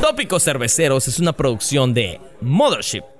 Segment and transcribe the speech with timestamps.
[0.00, 3.17] Tópicos Cerveceros es una producción de Mothership.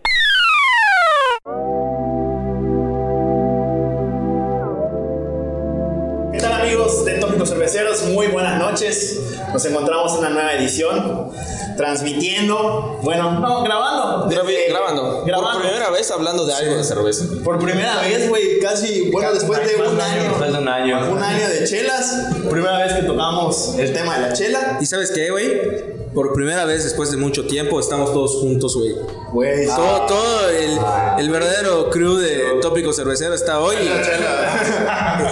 [8.18, 9.20] Muy buenas noches.
[9.52, 11.30] Nos encontramos en una nueva edición,
[11.76, 14.26] transmitiendo, bueno, no, grabando.
[14.26, 15.22] desde- grabando.
[15.24, 15.52] Grabando.
[15.60, 17.26] Por primera vez hablando de algo de cerveza.
[17.44, 20.22] Por primera vez, güey, casi, bueno, después de un año.
[20.30, 21.12] Después de un año.
[21.12, 22.12] Un año de chelas.
[22.50, 24.78] Primera vez que tocamos el tema de la chela.
[24.80, 25.96] ¿Y sabes qué, güey?
[26.12, 28.96] Por primera vez después de mucho tiempo estamos todos juntos, güey.
[29.30, 30.76] Güey, Todo, todo el,
[31.18, 33.76] el verdadero crew de Tópico Cervecero está hoy.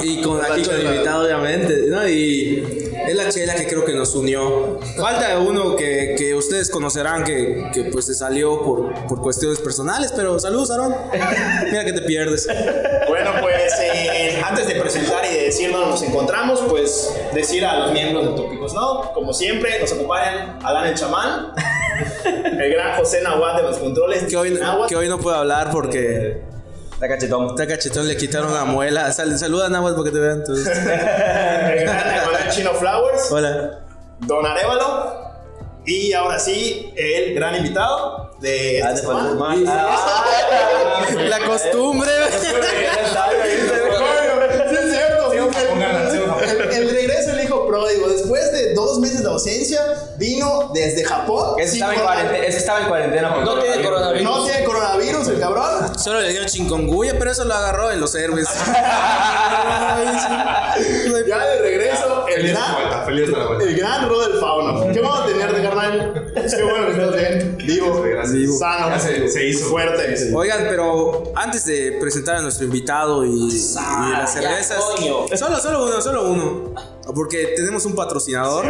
[0.03, 1.87] Y, y con, aquí con el invitado, obviamente.
[1.89, 2.07] ¿no?
[2.07, 2.76] Y
[3.07, 4.79] es la chela que creo que nos unió.
[4.97, 10.13] Falta uno que, que ustedes conocerán que, que pues se salió por, por cuestiones personales,
[10.15, 10.95] pero saludos, Aaron.
[11.71, 12.47] Mira que te pierdes.
[13.09, 17.79] Bueno, pues eh, antes de presentar y de decir dónde nos encontramos, pues decir a
[17.79, 21.53] los miembros de Tópicos No, como siempre, nos acompañan Adán el chamán,
[22.25, 26.43] el gran José Nahuatl de los controles, Que hoy, que hoy no puede hablar porque
[26.97, 27.49] Está cachetón.
[27.51, 29.13] está cachetón, le quitaron la muela.
[29.13, 30.61] Sal- saluda, Nahuatl, porque te vean todos.
[30.67, 33.81] Emanuel Chino Flowers, Hola.
[34.21, 35.15] Don Arevalo,
[35.85, 39.37] y ahora sí, el gran invitado de esta de semana.
[39.69, 42.09] Ah, La costumbre.
[42.41, 42.47] Sí,
[44.75, 45.35] es cierto.
[46.73, 49.81] El, regreso del hijo pródigo, después de dos meses de ausencia,
[50.19, 51.55] vino desde Japón.
[51.59, 52.47] Ese estaba en cuarentena.
[52.47, 53.37] Estaba en cuarentena.
[53.45, 54.23] No tiene coronavirus.
[54.25, 55.76] No tiene coronavirus, el cabrón.
[55.99, 58.47] Solo le dio chingonguya, pero eso lo agarró en los héroes.
[61.27, 63.65] Ya de regreso, el gran, feliz la vuelta.
[63.65, 64.93] el gran Ro del Fauno.
[64.93, 66.33] ¿Qué vamos a tener de carnal?
[66.35, 68.59] Qué bueno que estás bien, vivo, Gracias.
[68.59, 69.67] sano, se- se hizo.
[69.69, 70.31] fuerte.
[70.35, 74.79] Oigan, pero antes de presentar a nuestro invitado y, y las cervezas.
[75.39, 76.75] Solo, solo uno, solo uno.
[77.15, 78.67] Porque tenemos un patrocinador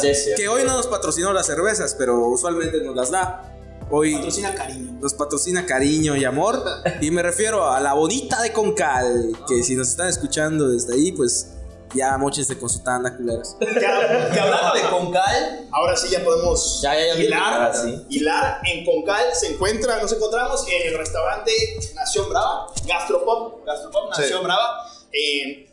[0.00, 0.30] sí, sí.
[0.36, 3.42] que hoy no nos patrocinó las cervezas, pero usualmente nos las da.
[3.90, 4.92] Hoy Patrocina cariño.
[5.00, 6.62] nos patrocina cariño y amor.
[7.00, 9.32] Y me refiero a la bonita de Concal.
[9.48, 11.54] Que si nos están escuchando desde ahí, pues
[11.92, 13.56] ya mochense con su tanda, culeras.
[13.58, 17.20] Que, que hablando de Concal, ahora sí ya podemos Ya, ya, ya.
[17.20, 17.62] hilar.
[17.62, 18.06] Ah, sí.
[18.10, 21.50] Hilar en Concal se encuentra, nos encontramos en el restaurante
[21.96, 24.86] Nación Brava, Gastropop, Gastropop Nación Brava,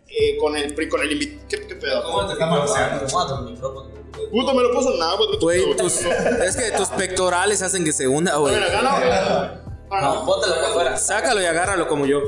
[0.10, 1.48] eh, con el con el invitado.
[1.50, 2.04] ¿Qué, qué pedo?
[4.32, 8.36] Puto, me lo puso nada, Güey, tus- es que tus pectorales hacen que se hunda,
[8.38, 8.56] güey.
[8.56, 8.62] No.
[9.90, 10.26] Ah, No, no.
[10.26, 10.98] bótalo acá afuera.
[10.98, 12.20] Sácalo y agárralo como yo.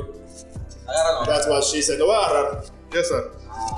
[0.86, 1.26] Agárralo.
[1.26, 1.98] That's what she said.
[1.98, 2.62] Lo voy a agarrar.
[2.92, 3.16] Ya está.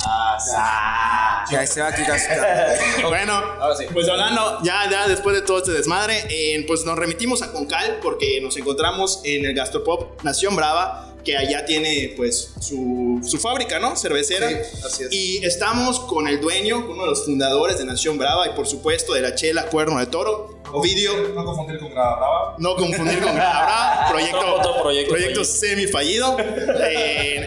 [0.06, 2.74] Ah, Ya se va a quitar su cara.
[3.08, 3.86] Bueno, Ahora sí.
[3.92, 7.98] pues hablando, ya, ya después de todo este desmadre, eh, pues nos remitimos a Concal
[8.02, 13.78] porque nos encontramos en el Gastropop Nación Brava, que allá tiene pues su, su fábrica,
[13.78, 13.96] ¿no?
[13.96, 14.48] Cervecera.
[14.48, 15.12] Sí, así es.
[15.12, 19.14] Y estamos con el dueño, uno de los fundadores de Nación Brava y por supuesto
[19.14, 21.28] de la chela Cuerno de Toro, Ovidio.
[21.34, 22.54] No confundir con Grada Brava.
[22.58, 25.44] No confundir con Grada Brava, proyecto, Otro proyecto fallido.
[25.44, 26.36] semi fallido.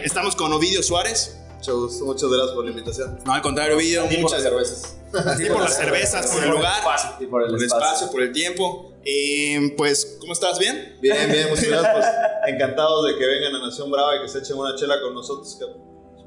[0.04, 1.36] estamos con Ovidio Suárez.
[1.56, 3.18] Muchas, muchas gracias por la invitación.
[3.24, 4.96] No, al contrario, Ovidio, muchas cervezas.
[5.36, 6.82] Sí, por las cervezas, por el lugar,
[7.20, 8.92] Y por el por el espacio, por el tiempo.
[9.08, 10.58] Eh, pues, ¿cómo estás?
[10.58, 10.98] ¿Bien?
[11.00, 11.94] Bien, bien, muchas gracias.
[11.94, 12.06] Pues,
[12.54, 15.56] encantados de que vengan a Nación Brava y que se echen una chela con nosotros.
[15.60, 15.66] Que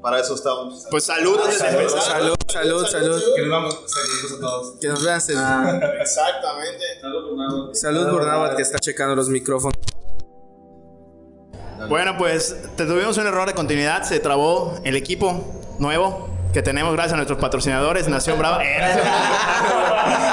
[0.00, 0.86] para eso estamos.
[0.90, 2.00] Pues saludos desde empezar.
[2.00, 3.22] Salud, salud, salud.
[3.36, 3.74] Que nos vamos.
[3.86, 4.80] Saludos a todos.
[4.80, 5.20] Que nos vean.
[6.00, 6.84] Exactamente.
[7.74, 9.76] Salud por Nahuatl que está checando los micrófonos.
[11.88, 14.04] Bueno, pues te tuvimos un error de continuidad.
[14.04, 18.60] Se trabó el equipo nuevo que tenemos gracias a nuestros patrocinadores, Nación Brava.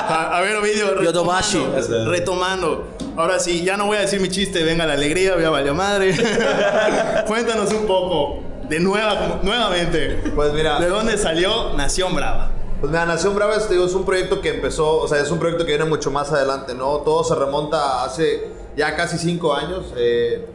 [0.09, 0.95] a, a ver, Ovidio.
[0.95, 2.87] Retomando, retomando.
[3.15, 4.63] Ahora sí, ya no voy a decir mi chiste.
[4.63, 6.15] Venga la alegría, ya valió madre.
[7.27, 8.39] Cuéntanos un poco.
[8.67, 10.21] De nueva, nuevamente.
[10.35, 10.79] Pues mira.
[10.79, 12.51] ¿De dónde salió Nación Brava?
[12.79, 15.31] Pues mira, Nación Brava es, te digo, es un proyecto que empezó, o sea, es
[15.31, 16.97] un proyecto que viene mucho más adelante, ¿no?
[16.97, 19.85] Todo se remonta hace ya casi cinco años.
[19.95, 20.45] eh,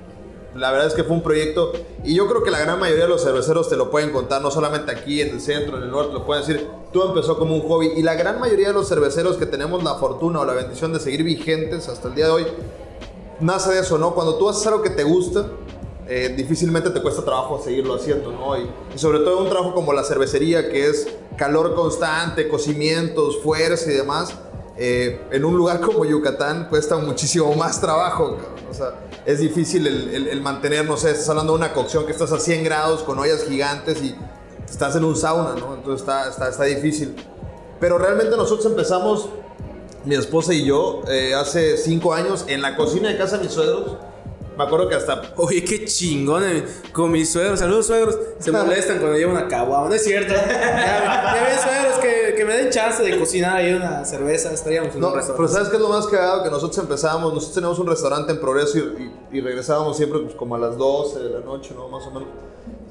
[0.55, 1.73] la verdad es que fue un proyecto,
[2.05, 4.51] y yo creo que la gran mayoría de los cerveceros te lo pueden contar, no
[4.51, 6.69] solamente aquí en el centro, en el norte, lo pueden decir.
[6.93, 9.95] Todo empezó como un hobby, y la gran mayoría de los cerveceros que tenemos la
[9.95, 12.47] fortuna o la bendición de seguir vigentes hasta el día de hoy,
[13.41, 14.15] nace de eso, ¿no?
[14.15, 15.47] Cuando tú haces algo que te gusta,
[16.07, 18.59] eh, difícilmente te cuesta trabajo seguirlo haciendo, ¿no?
[18.59, 21.09] Y, y sobre todo un trabajo como la cervecería, que es
[21.39, 24.35] calor constante, cocimientos, fuerza y demás,
[24.77, 28.37] eh, en un lugar como Yucatán cuesta muchísimo más trabajo.
[28.71, 28.95] O sea,
[29.27, 32.33] es difícil el, el- el mantener, no sé, estás hablando de una cocción que estás
[32.33, 34.17] a 100 grados con ollas gigantes y
[34.69, 35.75] estás en un sauna, ¿no?
[35.75, 37.15] Entonces está, está, está difícil.
[37.79, 39.29] Pero realmente nosotros empezamos
[40.05, 43.53] mi esposa y yo eh, hace cinco años en la cocina de casa de mis
[43.53, 43.97] suegros.
[44.57, 45.23] Me acuerdo que hasta.
[45.37, 46.45] Oye, qué chingón.
[46.45, 49.89] eh, Con mis suegros, saludos suegros, se molestan cuando llevan una caguama.
[49.89, 50.35] No es cierto.
[50.47, 54.95] Ya, ya ven suegros que, que me den chance de cocinar ahí una cerveza, estaríamos
[54.95, 55.53] en No, un pero restaurante.
[55.55, 56.43] ¿sabes qué es lo más cagado?
[56.43, 58.81] Que nosotros empezábamos, nosotros teníamos un restaurante en Progreso y,
[59.33, 61.89] y- y regresábamos siempre pues, como a las 12 de la noche, ¿no?
[61.89, 62.29] Más o menos.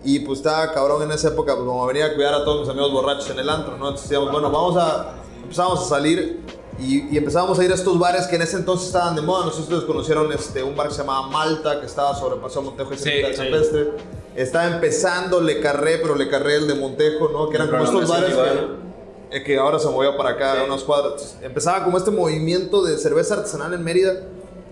[0.04, 2.70] Y pues estaba cabrón en esa época, pues como venía a cuidar a todos mis
[2.70, 3.90] amigos borrachos en el antro, ¿no?
[3.90, 5.14] Entonces decíamos, bueno, vamos a,
[5.44, 6.40] empezábamos a salir
[6.82, 9.46] y, y empezábamos a ir a estos bares que en ese entonces estaban de moda.
[9.46, 12.38] No sé si ustedes conocieron este, un bar que se llamaba Malta, que estaba sobre
[12.42, 13.38] Paseo Montejo y Sí, sí.
[13.38, 13.92] Campestre.
[14.36, 17.50] Estaba empezando Le Carré, pero Le Carré el de Montejo, ¿no?
[17.50, 20.84] Que eran como estos bares que, eh, que ahora se movió para acá, a unas
[20.84, 21.38] cuadras.
[21.42, 24.14] Empezaba como este movimiento de cerveza artesanal en Mérida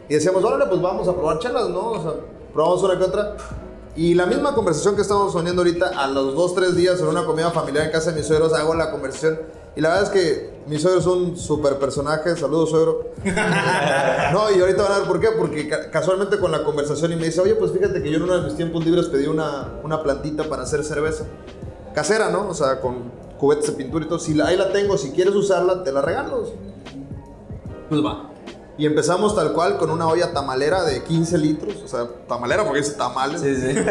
[0.08, 1.92] y decíamos, órale, pues vamos a probar chelas, ¿no?
[1.92, 2.14] O sea,
[2.54, 3.38] probamos una que otra.
[3.96, 7.26] Y la misma conversación que estamos poniendo ahorita, a los dos, tres días en una
[7.26, 9.40] comida familiar en casa de mis suegros, hago la conversación.
[9.76, 12.36] Y la verdad es que mi suegro es un super personaje.
[12.36, 13.08] Saludos, suegro.
[14.34, 15.30] no, y ahorita van a ver por qué.
[15.38, 18.24] Porque ca- casualmente con la conversación y me dice, oye, pues fíjate que yo en
[18.24, 21.26] uno de mis tiempos libres pedí una, una plantita para hacer cerveza.
[21.94, 22.48] Casera, ¿no?
[22.50, 24.20] O sea, con cubetes de pintura y todo.
[24.20, 26.44] Si la- ahí la tengo, si quieres usarla, te la regalo.
[27.90, 28.30] Pues va.
[28.80, 31.76] Y empezamos tal cual con una olla tamalera de 15 litros.
[31.84, 33.42] O sea, tamalera porque dice tamales.
[33.42, 33.76] Sí, sí.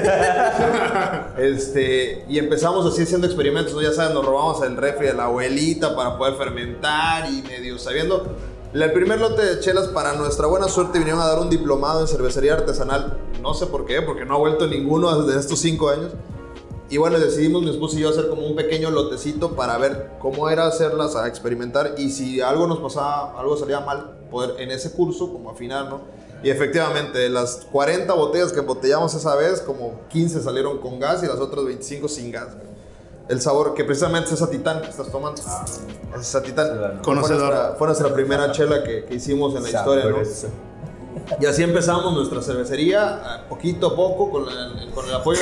[1.37, 3.83] Este, y empezamos así haciendo experimentos, ¿no?
[3.83, 8.35] ya sabes, nos robamos el refri de la abuelita para poder fermentar y medio sabiendo.
[8.73, 12.09] El primer lote de chelas, para nuestra buena suerte, vinieron a dar un diplomado en
[12.09, 13.19] cervecería artesanal.
[13.43, 16.13] No sé por qué, porque no ha vuelto ninguno desde estos cinco años.
[16.91, 20.49] Y bueno, decidimos mi esposo y yo hacer como un pequeño lotecito para ver cómo
[20.49, 21.95] era hacerlas, a experimentar.
[21.99, 26.01] Y si algo nos pasaba, algo salía mal, poder en ese curso como afinar, ¿no?
[26.43, 31.23] Y efectivamente, de las 40 botellas que embotellamos esa vez, como 15 salieron con gas
[31.23, 32.49] y las otras 25 sin gas.
[33.29, 35.43] El sabor, que precisamente es esa titán que estás tomando.
[36.15, 37.01] Es esa titán.
[37.03, 40.17] Fue nuestra, fue nuestra primera chela que, que hicimos en la historia, ¿no?
[41.41, 45.41] Y así empezamos nuestra cervecería, poquito a poco, con, el- con el apoyo,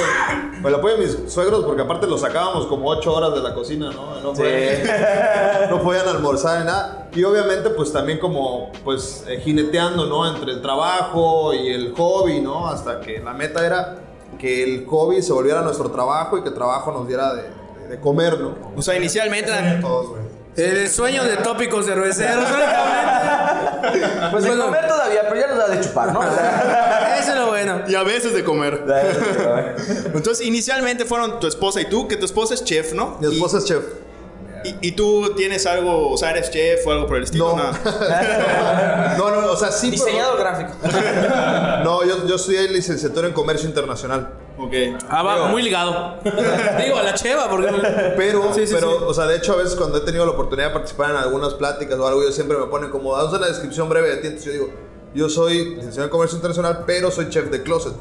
[0.63, 3.55] con el apoyo de mis suegros, porque aparte los sacábamos como 8 horas de la
[3.55, 4.21] cocina, ¿no?
[4.21, 7.09] No, podían, no podían almorzar ni nada.
[7.15, 10.29] Y obviamente, pues también como, pues, eh, jineteando, ¿no?
[10.29, 12.69] Entre el trabajo y el hobby, ¿no?
[12.69, 13.97] Hasta que la meta era
[14.39, 17.89] que el hobby se volviera nuestro trabajo y que el trabajo nos diera de, de-
[17.89, 18.55] de comer, ¿no?
[18.77, 20.17] O sea, inicialmente eran Todos.
[20.57, 23.16] El sueño de tópicos cerveceros, únicamente.
[24.31, 24.65] Pues de Bueno.
[24.67, 26.21] comer todavía, pero ya nos da de chupar, ¿no?
[26.21, 27.83] O sea, Eso es lo bueno.
[27.89, 28.83] y a veces de comer.
[30.15, 33.17] Entonces, inicialmente fueron tu esposa y tú, que tu esposa es chef, ¿no?
[33.21, 33.83] Mi esposa es chef.
[34.81, 37.55] Y, tú tienes algo, o sea, eres chef o algo por el estilo.
[37.57, 37.71] No.
[39.17, 39.91] No, no, o sea, sí.
[39.93, 40.73] pero- Diseñador gráfico.
[41.85, 44.29] No, yo, yo estudié licenciatura en comercio internacional.
[44.59, 44.73] Ok.
[45.11, 46.15] Ah, va muy ligado.
[46.25, 47.69] Digo, a la cheva, porque.
[48.17, 49.05] Pero, Sí, sí, pero sí.
[49.07, 51.55] o sea, de hecho, a veces cuando he tenido la oportunidad de participar en algunas
[51.55, 54.27] pláticas o algo, yo siempre me ponen como, danos una descripción breve de ti.
[54.29, 54.71] Entonces yo digo,
[55.15, 57.93] yo soy licenciado en comercio internacional, pero soy chef de closet.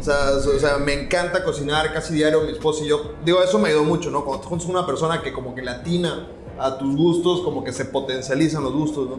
[0.00, 3.12] O sea, o sea, me encanta cocinar casi diario, mi esposo y yo.
[3.24, 4.24] Digo, eso me ayudó mucho, ¿no?
[4.24, 6.28] Cuando te juntas con una persona que como que latina
[6.58, 9.18] a tus gustos, como que se potencializan los gustos, ¿no?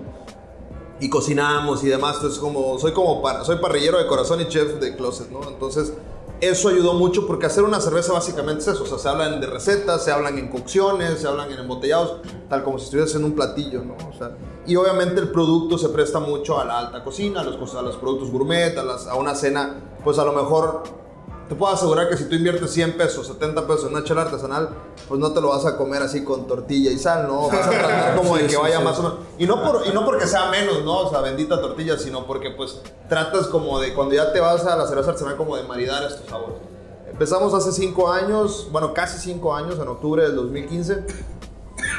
[1.01, 2.15] y cocinamos y demás.
[2.18, 5.41] Entonces, como, soy como par- soy parrillero de corazón y chef de closet, ¿no?
[5.47, 5.94] Entonces,
[6.41, 8.83] eso ayudó mucho porque hacer una cerveza básicamente es eso.
[8.83, 12.63] O sea, se hablan de recetas, se hablan en cocciones, se hablan en embotellados, tal
[12.63, 13.95] como si estuvieras haciendo un platillo, ¿no?
[14.09, 17.57] O sea, y obviamente el producto se presta mucho a la alta cocina, a los,
[17.97, 20.83] productos gourmet, a una cena, pues a lo mejor
[21.50, 24.69] te puedo asegurar que si tú inviertes 100 pesos, 70 pesos en una chela artesanal,
[25.07, 27.48] pues no te lo vas a comer así con tortilla y sal, ¿no?
[27.48, 29.18] Vas a tratar como de que vaya más o menos.
[29.40, 31.00] Y no, por, y no porque sea menos, ¿no?
[31.00, 32.79] O sea, bendita tortilla, sino porque pues
[33.10, 36.29] tratas como de, cuando ya te vas a la cerveza artesanal, como de maridar estos
[36.29, 36.58] sabores.
[37.10, 41.03] Empezamos hace 5 años, bueno, casi 5 años, en octubre del 2015.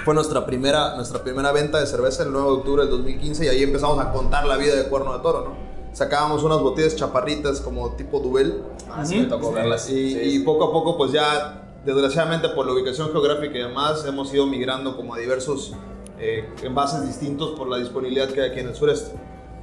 [0.04, 3.48] Fue nuestra primera, nuestra primera venta de cerveza el 9 de octubre del 2015 y
[3.48, 5.69] ahí empezamos a contar la vida de Cuerno de Toro, ¿no?
[5.92, 9.90] Sacábamos unas botellas chaparritas como tipo Duvel Así me tocó verlas.
[9.90, 14.32] y, y poco a poco, pues ya, desgraciadamente por la ubicación geográfica y demás, hemos
[14.32, 15.72] ido migrando como a diversos
[16.18, 19.12] eh, envases distintos por la disponibilidad que hay aquí en el sureste.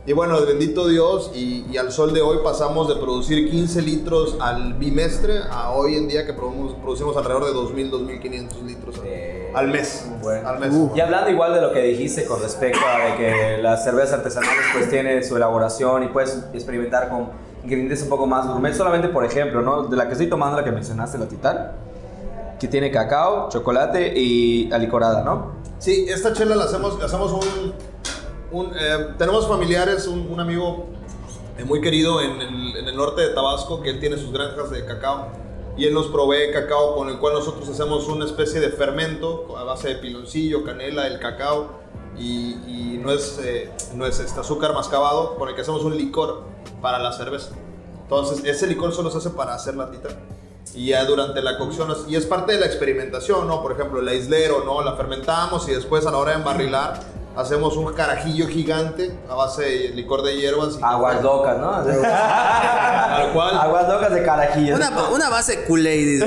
[0.05, 4.37] Y bueno, bendito Dios, y, y al sol de hoy pasamos de producir 15 litros
[4.39, 7.91] al bimestre a hoy en día que producimos, producimos alrededor de 2.000,
[8.21, 10.05] 2.500 litros al, al mes.
[10.27, 10.49] Bueno.
[10.49, 10.73] Al mes.
[10.93, 14.65] Y hablando igual de lo que dijiste con respecto a de que las cervezas artesanales
[14.73, 17.29] pues tienen su elaboración y puedes experimentar con
[17.63, 19.83] ingredientes un poco más gourmet, solamente por ejemplo, ¿no?
[19.83, 21.71] De la que estoy tomando, la que mencionaste, la Titán,
[22.59, 25.53] que tiene cacao, chocolate y alicorada, ¿no?
[25.79, 27.73] Sí, esta chela la hacemos, hacemos un...
[28.51, 30.87] un, eh, tenemos familiares, un, un amigo
[31.65, 34.83] muy querido en el, en el norte de Tabasco, que él tiene sus granjas de
[34.83, 35.46] cacao.
[35.77, 39.63] Y él nos provee cacao con el cual nosotros hacemos una especie de fermento a
[39.63, 41.69] base de piloncillo, canela, el cacao
[42.17, 46.43] y, no es, eh, no es este azúcar mascabado con el que hacemos un licor
[46.81, 47.51] para la cerveza.
[48.01, 50.09] Entonces, ese licor solo se hace para hacer la tita.
[50.73, 53.61] Y ya durante la cocción, y es parte de la experimentación, ¿no?
[53.61, 54.81] Por ejemplo, el aislero, ¿no?
[54.81, 56.99] La fermentamos y después a la hora de embarrilar
[57.37, 60.77] hacemos un carajillo gigante a base de licor de hierbas.
[60.79, 61.71] y- Aguas locas, ¿no?
[62.01, 63.57] Tal cual.
[63.57, 64.75] Aguas locas de carajillo.
[64.75, 66.23] Una, una base Kool-Aid.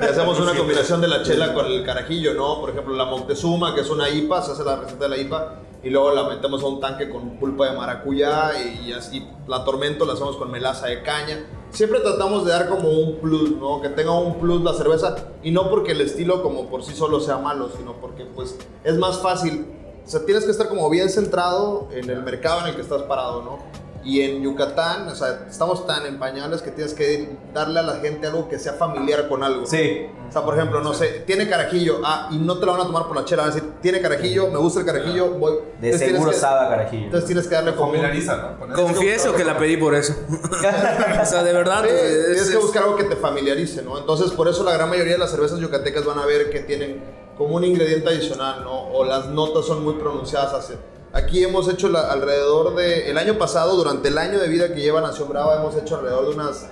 [0.00, 2.60] Y hacemos una combinación de la chela con el carajillo, ¿no?
[2.60, 5.54] Por ejemplo, la Montezuma, que es una IPA, se hace la receta de la IPA,
[5.82, 10.04] y luego la metemos a un tanque con pulpa de maracuyá y, así la tormento
[10.04, 11.46] la hacemos con melaza de caña.
[11.70, 13.80] Siempre tratamos de dar como un plus, ¿no?
[13.80, 17.20] Que tenga un plus la cerveza, y no porque el estilo como por sí solo
[17.20, 19.66] sea malo, sino porque pues es más fácil.
[20.08, 23.02] O sea, tienes que estar como bien centrado en el mercado en el que estás
[23.02, 23.58] parado, ¿no?
[24.02, 27.96] Y en Yucatán, o sea, estamos tan en pañales que tienes que darle a la
[27.96, 29.66] gente algo que sea familiar con algo.
[29.66, 30.06] Sí.
[30.26, 32.84] O sea, por ejemplo, no sé, tiene carajillo, ah, y no te lo van a
[32.84, 35.56] tomar por la chela, van a decir, tiene carajillo, me gusta el carajillo, voy.
[35.78, 37.04] De Entonces seguro que- sabe carajillo.
[37.04, 37.92] Entonces tienes que darle como.
[37.92, 38.58] Familiariza, ¿no?
[38.58, 38.82] Con eso.
[38.82, 40.14] Confieso que la pedí por eso.
[41.22, 41.82] o sea, de verdad.
[41.84, 43.98] Sí, es- tienes que buscar algo que te familiarice, ¿no?
[43.98, 47.02] Entonces, por eso la gran mayoría de las cervezas yucatecas van a ver que tienen
[47.38, 48.88] como un ingrediente adicional, ¿no?
[48.92, 50.52] O las notas son muy pronunciadas.
[50.52, 50.76] hacia-
[51.12, 53.08] Aquí hemos hecho la- alrededor de.
[53.10, 56.28] El año pasado, durante el año de vida que lleva Nación Brava, hemos hecho alrededor
[56.28, 56.66] de unas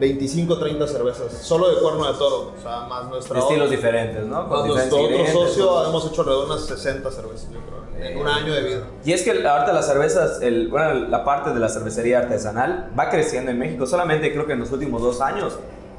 [0.00, 1.32] 25, 30 cervezas.
[1.42, 2.52] Solo de cuerno de toro.
[2.56, 3.34] O sea, más nuestra.
[3.34, 4.48] De estilos diferentes, ¿no?
[4.48, 8.28] Con nuestro otro socio hemos hecho alrededor de unas 60 cervezas, yo creo, en un
[8.28, 8.80] año de vida.
[9.04, 13.10] Y es que ahorita las cervezas, el, bueno, la parte de la cervecería artesanal va
[13.10, 13.86] creciendo en México.
[13.86, 15.54] Solamente creo que en los últimos dos años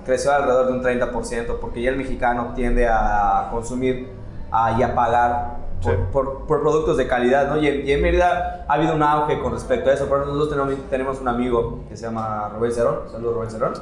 [0.06, 4.10] creció alrededor de un 30%, porque ya el mexicano tiende a consumir
[4.52, 7.58] ah, y a pagar por, por- por productos de calidad, ¿no?
[7.58, 10.08] Y, en- y en Mérida ha habido un auge con respecto a eso.
[10.08, 13.74] Por ejemplo, nosotros tenemos, tenemos un amigo que se llama Rubén Cerón, saludos Rubén Cerón,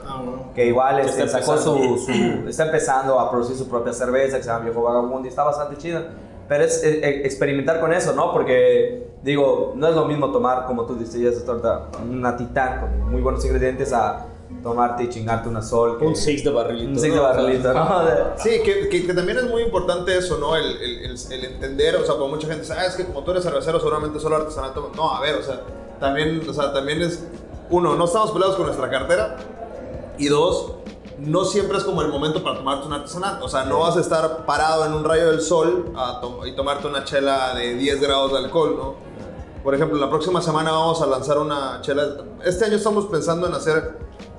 [0.53, 2.43] que igual Que este, está sacó su, empezando.
[2.43, 5.43] su- está empezando a producir su propia cerveza que se llama Viejo Vagabundo y está
[5.43, 6.03] bastante chida.
[6.47, 8.31] Pero es eh, eh, experimentar con eso, ¿no?
[8.31, 13.21] Porque, digo, no es lo mismo tomar, como tú decías, torta, una titán con muy
[13.21, 14.27] buenos ingredientes a
[14.63, 15.97] tomarte y chingarte una sol.
[15.97, 16.89] que- Un six de barrilito.
[16.91, 17.23] Un six de ¿no?
[17.23, 17.87] barrilito, ¿no?
[18.37, 20.55] Sí, que, que- que también es muy importante eso, ¿no?
[20.55, 23.23] El, el- el- el entender, o sea, como mucha gente dice, ah, es que como
[23.23, 24.73] tú eres cervecero, seguramente solo artesanal.
[24.73, 24.95] tomas".
[24.95, 25.61] No, a ver, o sea,
[25.99, 27.23] también, o sea, también es,
[27.69, 29.37] uno, no estamos peleados con nuestra cartera,
[30.17, 30.73] y dos,
[31.19, 33.39] no siempre es como el momento para tomarte un artesanal.
[33.41, 36.55] O sea, no vas a estar parado en un rayo del sol a to- y
[36.55, 39.07] tomarte una chela de 10 grados de alcohol, ¿no?
[39.63, 42.03] Por ejemplo, la próxima semana vamos a lanzar una chela.
[42.45, 43.97] Este año estamos pensando en hacer,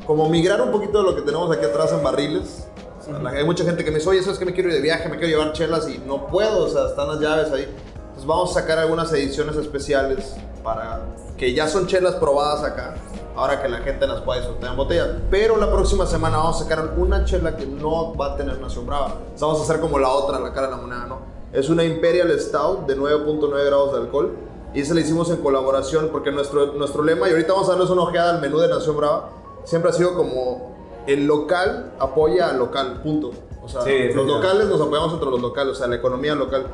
[0.08, 2.66] como migrar un poquito de lo que tenemos aquí atrás en barriles.
[2.98, 4.80] O sea, hay mucha gente que me dice, oye, ¿sabes que me quiero ir de
[4.80, 5.06] viaje?
[5.06, 7.68] Me quiero llevar chelas y no puedo, o sea, están las llaves ahí.
[7.94, 10.34] Entonces vamos a sacar algunas ediciones especiales
[10.64, 11.02] para
[11.36, 12.94] que ya son chelas probadas acá.
[13.36, 15.20] Ahora que la gente las puede disfrutar en botella.
[15.30, 18.86] Pero la próxima semana vamos a sacar una chela que no va a tener Nación
[18.86, 19.08] Brava.
[19.34, 21.18] O sea, vamos a hacer como la otra, la cara de la moneda, ¿no?
[21.52, 24.34] Es una Imperial Stout de 9.9 grados de alcohol.
[24.72, 27.90] Y esa la hicimos en colaboración porque nuestro, nuestro lema, y ahorita vamos a darles
[27.90, 29.32] una ojeada al menú de Nación Brava,
[29.64, 33.32] siempre ha sido como el local apoya al local, punto.
[33.62, 36.66] O sea, Sí, los locales nos apoyamos entre los locales, o sea, la economía local.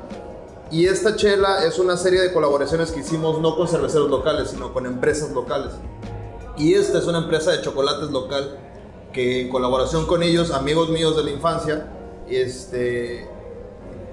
[0.70, 4.72] Y esta chela es una serie de colaboraciones que hicimos no con cerveceros locales, sino
[4.72, 5.72] con empresas locales.
[6.56, 8.58] Y esta es una empresa de chocolates local
[9.12, 11.92] que en colaboración con ellos, amigos míos de la infancia,
[12.28, 13.28] este,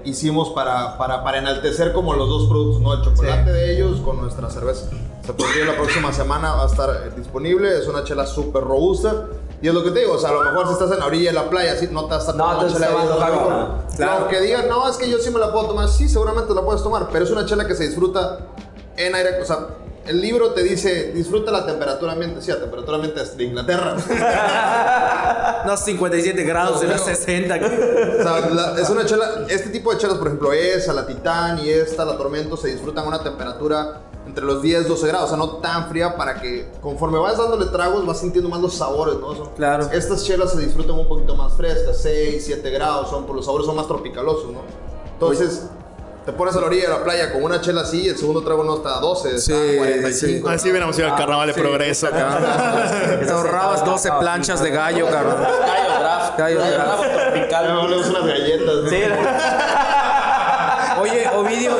[0.04, 2.94] hicimos para, para, para enaltecer como los dos productos, ¿no?
[2.94, 4.90] El chocolate de ellos con nuestra cerveza.
[5.24, 9.26] Se podría la próxima semana va a estar eh, disponible, es una chela súper robusta.
[9.60, 11.06] Y es lo que te digo, o sea, a lo mejor si estás en la
[11.06, 13.84] orilla de la playa, así no te vas a estar No, te chela de agua.
[13.96, 15.88] Claro, que digan, no, es que yo sí me la puedo tomar.
[15.88, 18.38] Sí, seguramente la puedes tomar, pero es una chela que se disfruta
[18.96, 19.40] en aire.
[19.40, 19.68] O sea,
[20.06, 22.42] el libro te dice, disfruta la temperatura ambiente.
[22.42, 23.94] Sí, a temperatura ambiente es de Inglaterra.
[25.64, 27.54] Unos 57 grados, unos 60.
[27.54, 31.60] O sea, la- es una chela, este tipo de chelas, por ejemplo, esa, la Titán
[31.64, 35.28] y esta, la Tormento, se disfrutan a una temperatura entre los 10 12 grados, o
[35.28, 39.16] sea, no tan fría para que conforme vas dándole tragos vas sintiendo más los sabores,
[39.20, 39.34] ¿no?
[39.34, 39.88] Son- Claro.
[39.92, 43.66] Estas chelas se disfrutan un poquito más frescas, 6, 7 grados, son, por los sabores
[43.66, 44.60] son más tropicalosos, ¿no?
[45.12, 45.66] Entonces,
[46.24, 48.62] te pones a la orilla de la playa con una chela así, el segundo trago
[48.62, 50.48] no está a 12, está a Sí, 45.
[50.48, 52.06] Así hubiéramos ido al carnaval de progreso.
[52.10, 55.34] Te ahorrabas 12 planchas de gallo, cabrón.
[55.42, 56.38] Gallo draft.
[56.38, 57.02] Gallo Gallo draft.
[57.02, 57.66] draft tropical.
[57.66, 58.74] Me volvemos unas galletas.
[58.84, 58.88] ¿no?
[58.88, 58.96] Sí,
[61.02, 61.72] Oye, Ovidio,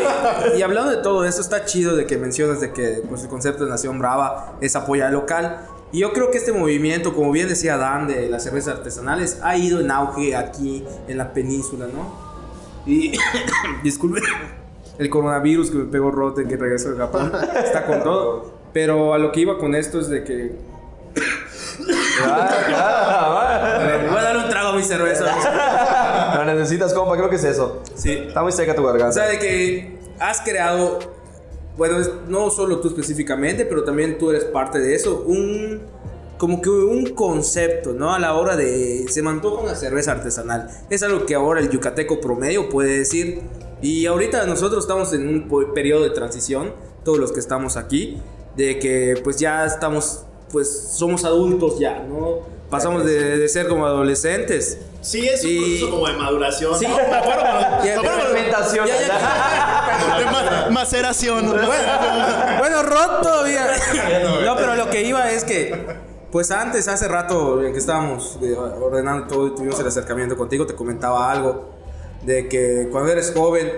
[0.55, 3.29] y, y hablando de todo esto, está chido de que mencionas de que pues, el
[3.29, 5.61] concepto de Nación Brava es apoyar al local.
[5.93, 9.57] Y yo creo que este movimiento, como bien decía Dan, de las cervezas artesanales, ha
[9.57, 12.33] ido en auge aquí en la península, ¿no?
[12.87, 13.13] Y
[13.85, 14.21] disculpe,
[14.99, 17.33] el coronavirus que me pegó Rotten, que regresó de Japón,
[17.65, 18.53] está con todo.
[18.73, 20.57] Pero a lo que iba con esto es de que...
[22.23, 25.27] Le voy a dar un trago a mi cerveza.
[26.45, 27.83] Lo necesitas, compa, creo que es eso.
[27.95, 28.13] Sí.
[28.13, 29.13] Está muy seca tu O garganta.
[29.13, 30.99] sea, de que has creado,
[31.77, 31.99] bueno,
[32.29, 35.81] no solo tú específicamente, pero también tú eres parte de eso, un
[36.39, 38.13] como que un concepto, ¿no?
[38.13, 40.69] A la hora de se me antoja una cerveza artesanal.
[40.91, 43.43] Es algo que ahora el yucateco promedio puede decir.
[43.81, 46.73] Y ahorita nosotros estamos en un periodo de transición,
[47.05, 48.21] todos los que estamos aquí,
[48.57, 52.41] de que pues ya estamos, pues somos adultos ya, ¿no?
[52.71, 54.79] Pasamos de, de ser como adolescentes.
[55.03, 56.79] Sí, es un Y- proceso como de maduración.
[56.79, 56.87] Sí.
[56.87, 58.87] Fermentación.
[58.87, 61.51] Ya, ya- de ma- maceración.
[62.59, 63.67] Bueno, Rod todavía.
[64.45, 65.75] No, pero lo que iba es que,
[66.31, 70.67] pues antes, hace rato en que estábamos eh, ordenando todo y tuvimos el acercamiento contigo,
[70.67, 71.71] te comentaba algo
[72.23, 73.71] de que cuando eres joven,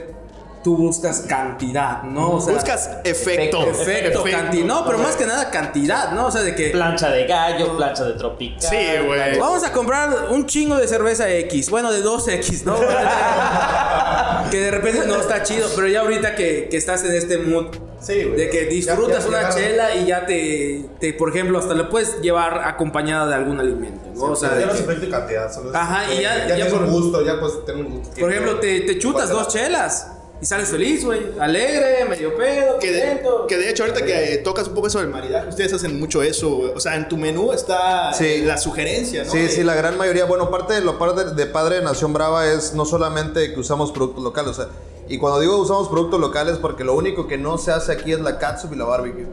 [0.64, 2.32] tú buscas cantidad, ¿no?
[2.32, 3.62] O sea, Buscas efecto.
[3.70, 4.64] efecto, cantidad.
[4.64, 6.26] No, pero más que nada cantidad, ¿no?
[6.26, 6.70] O sea, de que.
[6.70, 8.60] Plancha de gallo, plancha de tropical.
[8.70, 9.38] Sí, güey.
[9.38, 12.76] Vamos a comprar un chingo de cerveza X, bueno, de 2X, ¿no?
[14.50, 17.66] que de repente no está chido, pero ya ahorita que, que estás en este mood
[18.00, 18.36] Sí, güey.
[18.36, 21.84] de que disfrutas Ya- ya una chela y ya te, te, por ejemplo, hasta le
[21.84, 24.24] puedes llevar acompañada de algún alimento, ¿no?
[24.32, 25.52] O sea, ya de no que- se efecto y cantidad.
[25.52, 28.14] Solo es- Ajá, y ya- Ya, por- gusto, ya puedes tener un gusto.
[28.20, 30.08] por ejemplo, te, te chutas dos chelas
[30.44, 33.46] y sales feliz, güey, alegre, medio pedo, Que de, contento.
[33.46, 36.22] que de hecho, ahorita que eh, tocas un poco eso del maridaje, ustedes hacen mucho
[36.22, 36.50] eso.
[36.56, 36.72] güey.
[36.76, 38.26] O sea, en tu menú está Sí.
[38.26, 39.30] eh, la sugerencia, ¿no?
[39.32, 40.26] Sí, De- sí, la gran mayoría.
[40.26, 43.90] Bueno, parte de lo parte de Padre de Nación Brava es no solamente que usamos
[43.90, 44.68] productos locales, o sea,
[45.08, 48.20] y cuando digo usamos productos locales porque lo único que no se hace aquí es
[48.20, 49.26] la catsup y la barbecue.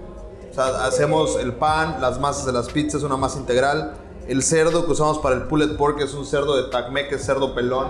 [0.50, 3.96] O sea, hacemos el pan, las masas de las pizzas, una masa integral,
[4.30, 7.25] el cerdo que usamos para el pulled pork es un cerdo de Tacme, que es
[7.25, 7.88] cerdo pelón.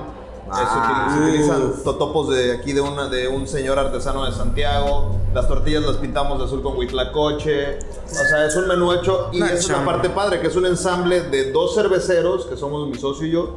[0.47, 4.31] Eh, se util- se utilizan totopos de aquí de, una, de un señor artesano de
[4.33, 5.15] Santiago.
[5.33, 7.79] Las tortillas las pintamos de azul con huitlacoche.
[8.05, 10.65] O sea, es un menú hecho y esa es la parte padre, que es un
[10.65, 13.55] ensamble de dos cerveceros, que somos mi socio y yo,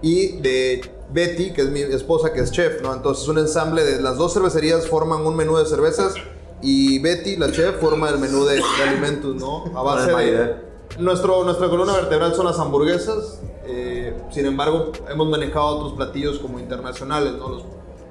[0.00, 2.94] y de Betty, que es mi esposa, que es chef, ¿no?
[2.94, 6.14] Entonces un ensamble de las dos cervecerías forman un menú de cervezas
[6.62, 9.64] y Betty, la chef, forma el menú de, de alimentos, ¿no?
[9.74, 10.67] A base de...
[10.98, 16.58] Nuestro, nuestra columna vertebral son las hamburguesas, eh, sin embargo hemos manejado otros platillos como
[16.58, 17.48] internacionales, ¿no?
[17.50, 17.64] Los-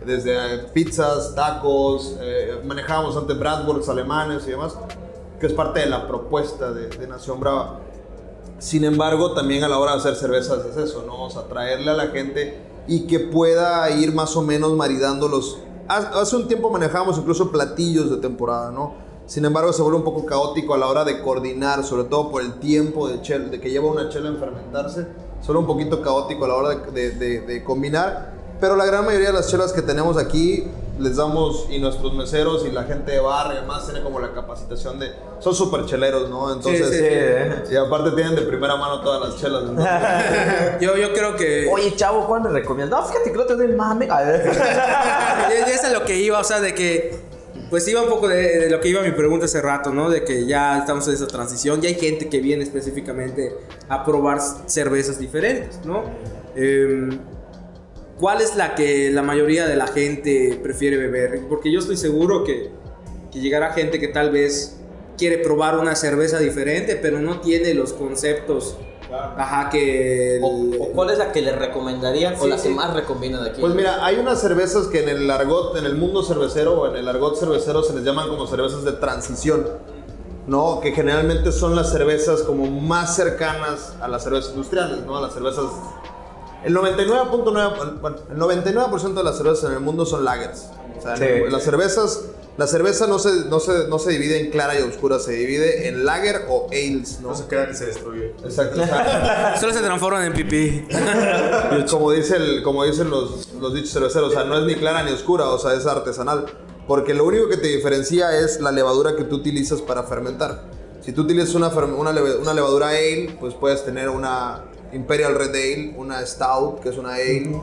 [0.05, 4.77] desde eh, pizzas, tacos, eh, manejábamos antes Bratwursts alemanes y demás,
[5.37, 7.79] que es parte de la propuesta de, de Nación Brava.
[8.59, 11.23] Sin embargo, también a la hora de hacer cervezas es eso, ¿no?
[11.25, 12.57] O sea, traerle a la gente
[12.87, 15.57] y que pueda ir más o menos maridando los...
[15.89, 18.93] Hace un tiempo manejábamos incluso platillos de temporada, ¿no?
[19.27, 22.41] Sin embargo, se vuelve un poco caótico a la hora de coordinar, sobre todo por
[22.41, 25.05] el tiempo de, chel- de que lleva una chela en fermentarse.
[25.45, 28.31] Solo un poquito caótico a la hora de, de- de- de combinar.
[28.59, 32.65] Pero la gran mayoría de las chelas que tenemos aquí les damos y nuestros meseros
[32.65, 35.11] y la gente de bar y demás tiene como la capacitación de...
[35.39, 36.51] Son súper cheleros, ¿no?
[36.51, 36.89] Entonces...
[36.89, 37.73] sí, sí.
[37.73, 39.61] Y aparte tienen de primera mano todas las chelas.
[39.61, 39.87] entonces-
[40.81, 41.69] Yo, yo creo que.
[41.71, 42.99] Oye, chavo, ¿cuál me recomiendas?
[42.99, 44.07] No, fíjate que no te doy mame.
[44.09, 44.51] A ver.
[44.57, 47.26] Ya- ya es a lo que iba, o sea, de que.
[47.69, 50.09] Pues iba un poco de, lo que iba mi pregunta hace rato, ¿no?
[50.09, 53.53] De que ya estamos en esa transición, ya hay gente que viene específicamente
[53.89, 56.03] a probar cervezas diferentes, ¿no?
[56.55, 57.19] Em,
[58.17, 61.41] ¿Cuál es la que la mayoría de la gente prefiere beber?
[61.49, 62.71] Porque yo estoy seguro que,
[63.31, 64.77] que llegará gente que tal vez
[65.17, 68.77] quiere probar una cerveza diferente, pero no tiene los conceptos,
[69.37, 70.37] ajá, que...
[70.37, 72.69] el- O, o cuál es la que le recomendarían o Sí, la que sí.
[72.69, 73.61] más recomiendan aquí?
[73.61, 76.95] Pues mira, hay unas cervezas que en el argot, en el mundo cervecero o en
[76.95, 79.67] el argot cervecero se les llaman como cervezas de transición,
[80.47, 80.79] ¿no?
[80.81, 85.17] Que generalmente son las cervezas como más cercanas a las cervezas industriales, ¿no?
[85.17, 85.65] A las cervezas...
[86.63, 90.69] El 99.9, bueno, el 99% de las cervezas en el mundo son lagers.
[90.97, 91.23] O sea, Sí.
[91.49, 92.23] las cervezas,
[92.57, 95.87] la cerveza no se, no, se, no se divide en clara y oscura, se divide
[95.87, 97.29] en lager o ales, ¿no?
[97.29, 98.33] No se crea que se destruye.
[98.43, 98.81] Exacto.
[99.59, 100.87] Solo se transforman en pipí.
[101.91, 105.03] como, dice el, como dicen los, los dichos cerveceros, o sea, no es ni clara
[105.03, 106.47] ni oscura, o sea, es artesanal.
[106.87, 110.63] Porque lo único que te diferencia es la levadura que tú utilizas para fermentar.
[111.01, 115.93] Si tú utilizas una, una, una levadura ale, pues puedes tener una Imperial Red Ale,
[115.95, 117.61] una Stout, que es una ale,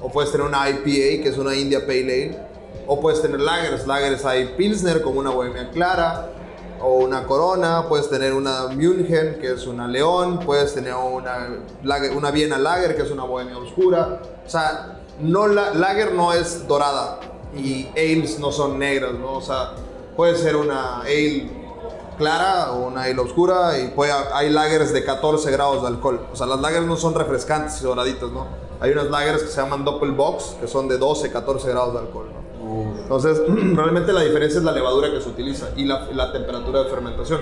[0.00, 2.47] o puedes tener una IPA, que es una India Pale Ale,
[2.88, 3.86] o puedes tener lagers.
[3.86, 6.30] Lagers hay Pilsner, como una Bohemia Clara,
[6.80, 11.48] o una Corona, puedes tener una München, que es una León, puedes tener una,
[12.16, 14.20] una Viena Lager, que es una Bohemia Oscura.
[14.44, 17.20] O sea, no, la, Lager no es dorada
[17.54, 19.34] y ales no son negras, ¿no?
[19.34, 19.72] O sea,
[20.16, 21.50] puede ser una ale
[22.16, 26.26] clara o una ale oscura y puede, hay lagers de 14 grados de alcohol.
[26.32, 28.46] O sea, las lagers no son refrescantes y doraditas, ¿no?
[28.80, 32.00] Hay unas lagers que se llaman Doppel Box, que son de 12, 14 grados de
[32.00, 32.37] alcohol.
[33.02, 33.40] Entonces,
[33.74, 37.40] realmente la diferencia es la levadura que se utiliza y la, temperatura de fermentación.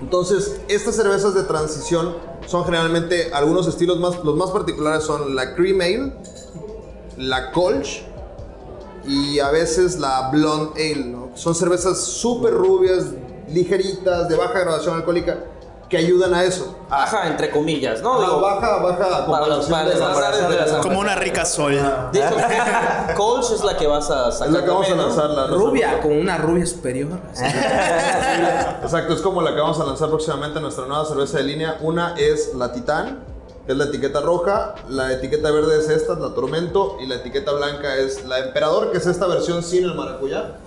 [0.00, 2.14] Entonces, estas cervezas de transición
[2.46, 6.12] son generalmente algunos estilos más, los más particulares son la cream ale,
[7.16, 8.02] la colch
[9.06, 11.16] y a veces la blonde ale.
[11.34, 13.06] Son cervezas súper rubias,
[13.48, 15.44] ligeritas, de baja graduación alcohólica,
[15.88, 16.76] que ayudan a eso.
[16.88, 18.14] Baja, entre comillas, ¿no?
[18.14, 21.72] a Digo, baja, baja para los padres, de Como una rica sol.
[22.12, 22.36] de hecho,
[23.16, 24.48] Coles es la que vas a sacar.
[24.48, 27.18] Es la que vamos a lanzar la Rubia, con una rubia superior.
[28.82, 31.78] Exacto, es como la que vamos a lanzar próximamente nuestra nueva cerveza de línea.
[31.80, 33.20] Una es la Titán,
[33.66, 34.76] que es la etiqueta roja.
[34.88, 36.96] La etiqueta verde es esta, la Tormento.
[37.00, 40.58] Y la etiqueta blanca es la Emperador, que es esta versión sin el maracuyá.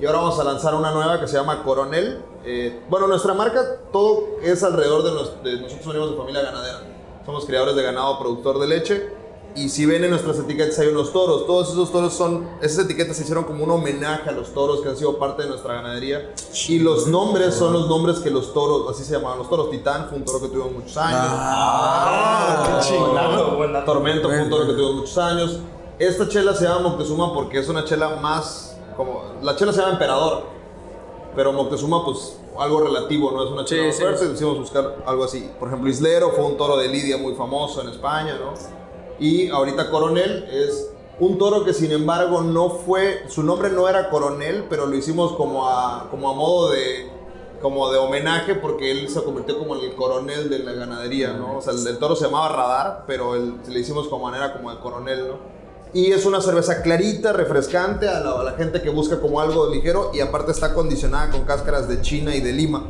[0.00, 2.22] Y ahora vamos a lanzar una nueva que se llama Coronel.
[2.44, 6.78] Eh, bueno, nuestra marca, todo es alrededor de, de nosotros venimos de familia ganadera.
[7.26, 9.25] Somos criadores de ganado, productor de leche.
[9.56, 11.46] Y si ven en nuestras etiquetas hay unos toros.
[11.46, 14.90] Todos esos toros son, esas etiquetas se hicieron como un homenaje a los toros que
[14.90, 16.34] han sido parte de nuestra ganadería.
[16.68, 19.70] Y los nombres son los nombres que los toros, así se llamaban los toros.
[19.70, 21.20] Titán fue un toro que tuvimos muchos años.
[21.22, 23.84] Ah, qué chingón.
[23.86, 25.58] Tormento fue un toro que tuvimos muchos años.
[25.98, 29.22] Esta chela se llama Moctezuma porque es una chela más como...
[29.42, 30.42] La chela se llama Emperador.
[31.34, 33.44] Pero Moctezuma, pues, algo relativo, ¿no?
[33.44, 34.28] Es una chela Sí, más sí, fuerte, sí.
[34.28, 35.50] decidimos buscar algo así.
[35.58, 38.52] Por ejemplo, Islero fue un toro de Lidia muy famoso en España, ¿no?
[39.18, 43.22] Y ahorita Coronel es un toro que, sin embargo, no fue...
[43.28, 47.14] Su nombre no era Coronel, pero lo hicimos como a, como a modo de...
[47.62, 51.56] Como de homenaje porque él se convirtió como en el coronel de la ganadería, ¿no?
[51.56, 54.70] O sea, el, el toro se llamaba Radar, pero él, le hicimos como manera como
[54.70, 55.34] de coronel, ¿no?
[55.94, 59.70] Y es una cerveza clarita, refrescante a la, a la gente que busca como algo
[59.70, 62.84] ligero y aparte está condicionada con cáscaras de China y de Lima,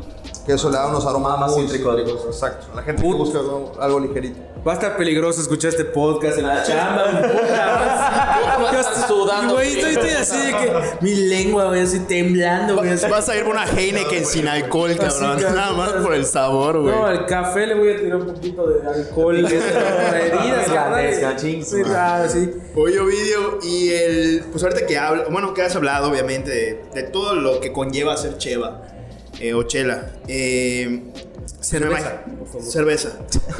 [0.45, 1.95] que eso le da unos aromas Más muy cítricos.
[1.95, 2.25] cítricos.
[2.25, 4.39] Exacto, a la gente que busca algo, algo ligerito.
[4.67, 7.05] Va a estar peligroso escuchar este podcast en la chamba.
[8.61, 9.53] Vas a estar sudando.
[9.53, 12.89] Güey, estoy, estoy así de que mi lengua, güey, así temblando, güey.
[12.89, 13.07] así.
[13.09, 15.39] Vas a ir por una Heineken sin alcohol, cabrón.
[15.39, 15.55] cabrón.
[15.55, 16.93] Nada más por el sabor, güey.
[16.93, 19.41] No, al café le voy a tirar un poquito de alcohol.
[19.41, 22.51] para heridas, cachín, Sí, ah, sí.
[22.75, 24.43] Oye, Ovidio, y el.
[24.51, 25.25] Pues ahorita que habla.
[25.29, 28.81] Bueno, que has hablado, obviamente, de, de todo lo que conlleva ser cheva
[29.39, 30.11] eh, o chela.
[30.27, 31.03] Eh,
[31.59, 32.21] Cerveza.
[32.61, 33.09] Cerveza.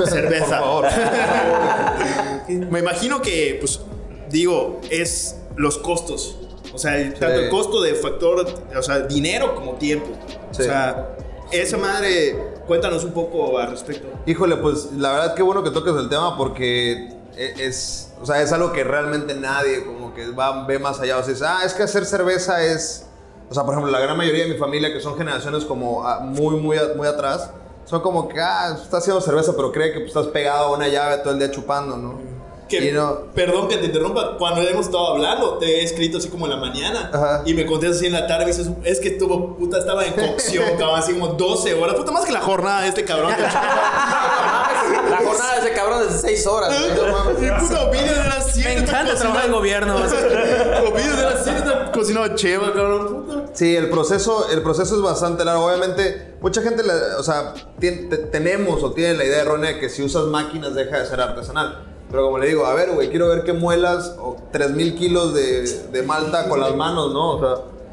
[0.05, 0.59] Cerveza.
[0.59, 0.85] Por favor.
[2.71, 3.81] me imagino que, pues,
[4.29, 6.37] digo, es los costos.
[6.73, 10.09] O sea, el- tanto el costo de factor, o sea, dinero como tiempo.
[10.51, 10.61] Sí.
[10.61, 11.09] O sea,
[11.51, 12.35] esa madre,
[12.67, 14.07] cuéntanos un poco al respecto.
[14.25, 18.41] Híjole, pues la verdad que bueno que toques el tema porque e- es, o sea,
[18.41, 21.17] es algo que realmente nadie como que va, ve más allá.
[21.17, 23.06] O sea, es, ah, es que hacer cerveza es,
[23.49, 26.19] o sea, por ejemplo, la gran mayoría de mi familia que son generaciones como ah,
[26.21, 27.49] muy, muy, muy atrás,
[27.85, 30.87] son como que, ah, estás haciendo cerveza, pero cree que pues, estás pegado a una
[30.89, 32.19] llave todo el día chupando, ¿no?
[32.67, 36.47] Que, no- Perdón que te interrumpa, cuando hemos estado hablando, te he escrito así como
[36.47, 37.41] en la mañana Ajá.
[37.45, 40.11] y me contestas así en la tarde y dices, es que estuvo, puta, estaba en
[40.13, 43.31] cocción, cabrón, así como 12 horas, puta, más que la jornada de este cabrón.
[45.19, 46.69] La jornada de ese cabrón es de 6 horas.
[46.69, 47.47] güey.
[47.47, 49.95] Y puta, Ovidio de las 7 Me encanta trabajar en gobierno.
[49.95, 53.45] Ovidio de las 7 está cocinando cheva, cabrón, puta.
[53.53, 55.65] Sí, el proceso, el proceso es bastante largo.
[55.65, 59.79] Obviamente, mucha gente, le- o sea, tien- te- tenemos o tienen la idea errónea de
[59.79, 61.83] que si usas máquinas deja de ser artesanal.
[62.09, 65.63] Pero como le digo, a ver, güey, quiero ver que muelas o 3000 kilos de,
[65.91, 67.31] de malta con las manos, ¿no?
[67.37, 67.39] O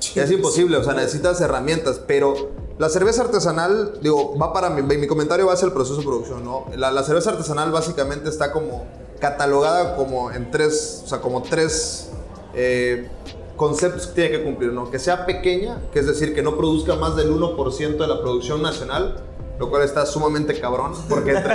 [0.01, 2.01] sea, es imposible, o sea, necesitas herramientas.
[2.07, 2.35] Pero
[2.79, 6.45] la cerveza artesanal, digo, va para mi, mi comentario va hacia el proceso de producción,
[6.45, 6.67] ¿no?
[6.77, 8.85] La, cerveza artesanal básicamente está como
[9.21, 12.11] catalogada como en tres, o sea, como tres
[12.55, 13.09] eh,
[13.57, 14.91] conceptos que tiene que cumplir, ¿no?
[14.91, 18.61] Que sea pequeña, que es decir, que no produzca más del 1% de la producción
[18.61, 19.23] nacional,
[19.59, 21.55] lo cual está sumamente cabrón, porque entre,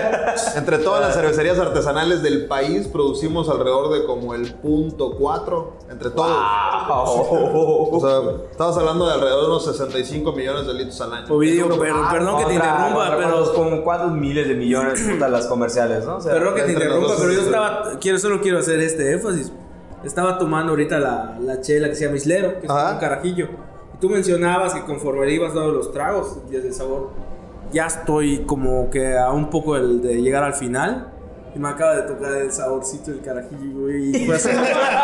[0.56, 6.10] entre todas las cervecerías artesanales del país producimos alrededor de como el punto 4, entre
[6.12, 6.32] todos.
[7.12, 11.34] O sea, estamos hablando de alrededor de unos 65 millones de litros al año.
[11.34, 13.30] Ovidio, pero, perdón que te interrumpa, otra, pero...
[13.32, 16.18] ¿cuántos- Como cuántos miles de millones puta las comerciales, ¿no?
[16.18, 19.52] O sea, Perdón que te interrumpa, pero yo estaba, quiero, solo quiero hacer este énfasis.
[20.04, 22.94] Estaba tomando ahorita la, la chela que se llama Islero, que es Ajá.
[22.94, 23.50] un carajillo.
[23.96, 27.10] Y tú mencionabas que conforme le ibas dando los tragos, desde el sabor,
[27.72, 31.14] ya estoy como que a un poco el de llegar al final.
[31.56, 34.16] Y me acaba de tocar el saborcito del carajillo, güey.
[34.16, 34.50] y fue así.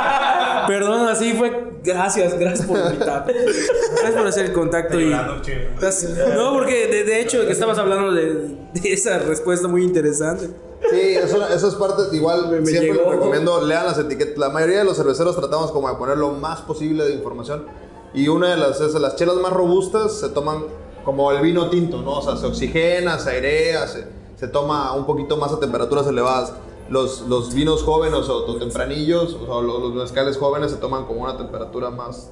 [0.67, 1.71] Perdón, así fue.
[1.84, 3.34] Gracias, gracias por invitarme.
[3.34, 5.10] Gracias por hacer el contacto y.
[5.10, 8.34] No, porque de, de hecho que estabas hablando de,
[8.73, 10.49] de esa respuesta muy interesante.
[10.89, 13.04] Sí, eso, eso es parte, igual Me- me siempre llegó.
[13.10, 14.38] les recomiendo, lean las etiquetas.
[14.38, 17.65] La mayoría de los cerveceros tratamos como de poner lo más posible de información.
[18.13, 20.63] Y una de las, es, las chelas más robustas se toman
[21.06, 22.18] como el vino tinto, ¿no?
[22.18, 26.54] O sea, se oxigena, se airea, se, se toma un poquito más a temperaturas elevadas.
[26.89, 31.06] Los, los vinos jóvenes o, o tempranillos, o sea, los, los mezcales jóvenes se toman
[31.06, 32.32] como una temperatura más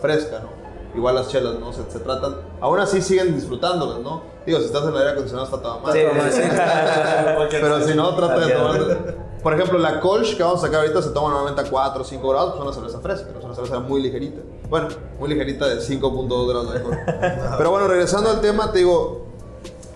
[0.00, 0.50] fresca, ¿no?
[0.94, 1.72] Igual las chelas, ¿no?
[1.72, 4.22] Se, se tratan, aún así siguen disfrutándolas, ¿no?
[4.44, 5.92] Digo, si estás en el aire acondicionado está toda mal.
[7.50, 9.14] Pero si no, trata de tomar.
[9.42, 12.04] Por ejemplo, la Kolsch que vamos a sacar ahorita se toma normalmente a 4 o
[12.04, 14.40] 5 grados, pues es una cerveza fresca, es una cerveza muy ligerita.
[14.70, 16.98] Bueno, muy ligerita de 5.2 grados de alcohol.
[17.58, 19.26] Pero bueno, regresando al tema, te digo,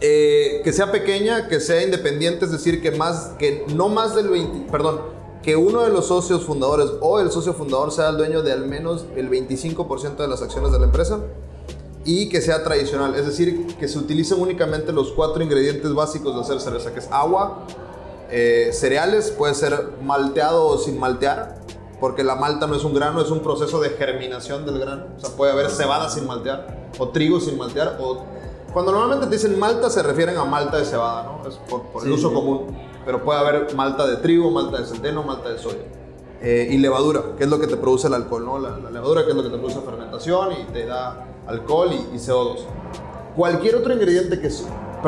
[0.01, 4.29] eh, que sea pequeña, que sea independiente, es decir, que, más, que no más del
[4.29, 5.01] 20, perdón,
[5.43, 8.67] que uno de los socios fundadores o el socio fundador sea el dueño de al
[8.67, 11.21] menos el 25% de las acciones de la empresa
[12.05, 16.41] y que sea tradicional, es decir, que se utilicen únicamente los cuatro ingredientes básicos de
[16.41, 17.65] hacer cerveza, que es agua,
[18.31, 21.57] eh, cereales, puede ser malteado o sin maltear,
[22.01, 25.05] porque la malta no es un grano, es un proceso de germinación del grano.
[25.17, 28.25] O sea, puede haber cebada sin maltear, o trigo sin maltear, o...
[28.73, 31.49] Cuando normalmente te dicen malta se refieren a malta de cebada, ¿no?
[31.49, 32.77] Es por, por el uso común.
[33.07, 35.85] Pero puede haber malta de trigo, malta de centeno, malta de soya.
[36.43, 38.59] Eh, y levadura, que es lo que te produce el alcohol, ¿no?
[38.59, 42.17] La, la levadura, que es lo que te produce fermentación y te da alcohol y,
[42.17, 42.59] y CO2.
[43.35, 44.51] Cualquier otro ingrediente que,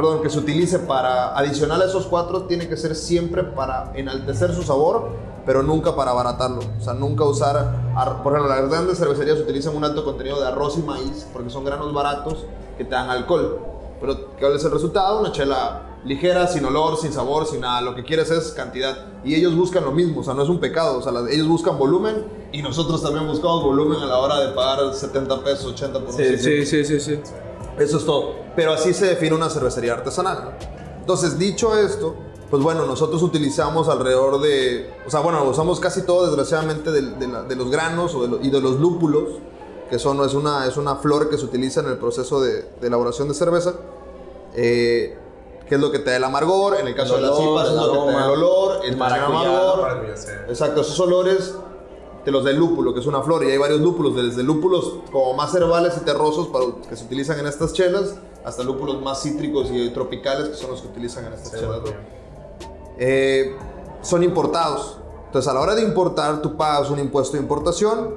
[0.01, 4.55] perdón, que se utilice para adicional a esos cuatro tiene que ser siempre para enaltecer
[4.55, 5.09] su sabor,
[5.45, 6.61] pero nunca para abaratarlo.
[6.79, 7.57] O sea, nunca usar,
[7.97, 11.51] ar- por ejemplo, las grandes cervecerías utilizan un alto contenido de arroz y maíz porque
[11.51, 12.45] son granos baratos
[12.77, 13.59] que te dan alcohol.
[14.01, 15.19] Pero, ¿cuál es el resultado?
[15.19, 17.81] Una chela ligera, sin olor, sin sabor, sin nada.
[17.81, 18.97] Lo que quieres es cantidad.
[19.25, 20.99] Y ellos buscan lo mismo, o sea, no es un pecado.
[20.99, 24.95] O sea, ellos buscan volumen y nosotros también buscamos volumen a la hora de pagar
[24.95, 27.21] 70 pesos, 80 por Sí, sí, sí, sí, sí.
[27.79, 28.35] Eso es todo.
[28.57, 30.57] Pero así se define una cervecería artesanal.
[31.01, 32.15] Entonces, dicho esto,
[32.51, 37.29] pues bueno, nosotros utilizamos alrededor de, o sea, bueno, usamos casi todo, desgraciadamente, de, de
[37.29, 39.25] la- de los granos o de lo- y de los lúpulos,
[39.91, 43.29] que son, es, una, es una flor que se utiliza en el proceso de, elaboración
[43.29, 43.75] de cerveza.
[44.55, 45.17] Eh,
[45.69, 47.61] que es lo que te da el amargor, en el caso El de las olor,
[47.61, 50.07] cipas es el el aroma, olor, el el maracuyá, amargor.
[50.49, 51.55] Exacto, esos olores
[52.29, 54.97] te los da el lúpulo, que es una flor, y hay varios lúpulos, desde lúpulos
[55.11, 59.23] como más herbales y terrosos para, que se utilizan en estas chelas, hasta lúpulos más
[59.23, 61.79] cítricos y tropicales, que son los que utilizan en estas chelas.
[61.79, 61.91] ¿no?
[62.99, 63.57] Eh,
[64.03, 64.99] son importados.
[65.25, 68.17] Entonces, a la hora de importar, tú pagas un impuesto de importación.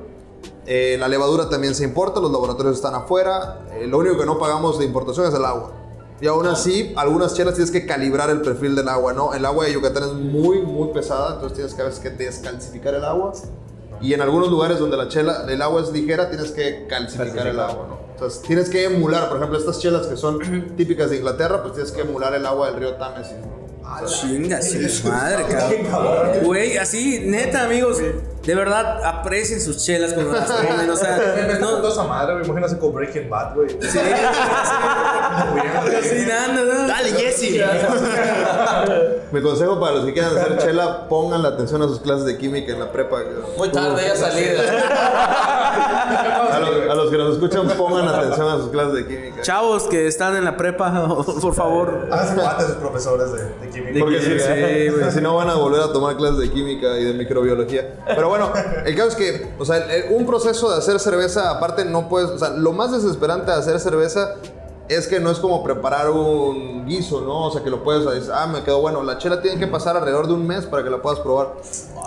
[0.65, 3.65] Eh, la levadura también se importa, los laboratorios están afuera.
[3.76, 5.71] Eh, lo único que no pagamos de importación es el agua.
[6.19, 9.34] Y aún así, algunas chelas tienes que calibrar el perfil del agua, ¿no?
[9.34, 12.93] El agua de Yucatán es muy, muy pesada, entonces tienes que a veces que descalcificar
[12.93, 13.32] el agua.
[14.02, 17.60] Y en algunos lugares donde la chela, el agua es ligera, tienes que calcificar el
[17.60, 18.00] agua, ¿no?
[18.14, 20.40] Entonces tienes que emular, por ejemplo, estas chelas que son
[20.76, 23.62] típicas de Inglaterra, pues tienes que emular el agua del río Támesis, ¿no?
[24.06, 24.60] Chinga,
[25.06, 25.46] madre,
[25.90, 26.44] cabrón.
[26.44, 27.98] Güey, así, neta, amigos.
[28.45, 30.89] De verdad, aprecien sus chelas cuando las tomen.
[30.89, 31.73] O sea, Me no.
[31.73, 32.45] dando esa madre, güey.
[32.45, 33.69] Imagínate como Breaking Bad, güey.
[33.69, 33.77] Sí,
[36.04, 36.88] sí, no, no, no.
[36.88, 37.62] Dale, Jesse.
[39.32, 42.38] Mi consejo para los que quieran hacer chela, pongan la atención a sus clases de
[42.38, 43.19] química en la prepa.
[43.58, 44.62] Muy tarde ya salida.
[46.51, 49.41] A los, a los que nos escuchan, pongan atención a sus clases de química.
[49.41, 50.91] Chavos que están en la prepa,
[51.41, 52.08] por favor.
[52.12, 53.99] Hagan cuates sus profesores de, de química.
[53.99, 54.45] Porque si, química.
[54.45, 57.93] si- porque si no van a volver a tomar clases de química y de microbiología.
[58.08, 58.52] Pero bueno,
[58.86, 62.39] el caso es que, o sea, un proceso de hacer cerveza, aparte no puedes, o
[62.39, 64.36] sea, lo más desesperante de hacer cerveza
[64.89, 67.46] es que no es como preparar un guiso, ¿no?
[67.48, 69.04] O sea, que lo puedes, decir, ah, me quedó bueno.
[69.04, 71.54] La chela tiene que pasar alrededor de un mes para que la puedas probar.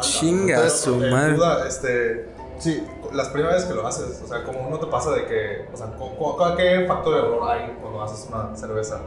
[0.01, 1.35] Chinga, su En madre.
[1.35, 5.11] duda, este, Sí, las primeras veces que lo haces, o sea, como no te pasa
[5.11, 8.57] de que, o sea, cu- cu- cu- ¿qué factor de error hay cuando haces una
[8.57, 9.01] cerveza?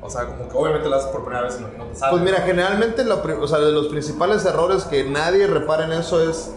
[0.00, 2.12] O sea, como que obviamente la haces por primera vez y no, no te sale.
[2.12, 6.22] Pues mira, generalmente pri- o sea, de los principales errores que nadie repara en eso
[6.28, 6.52] es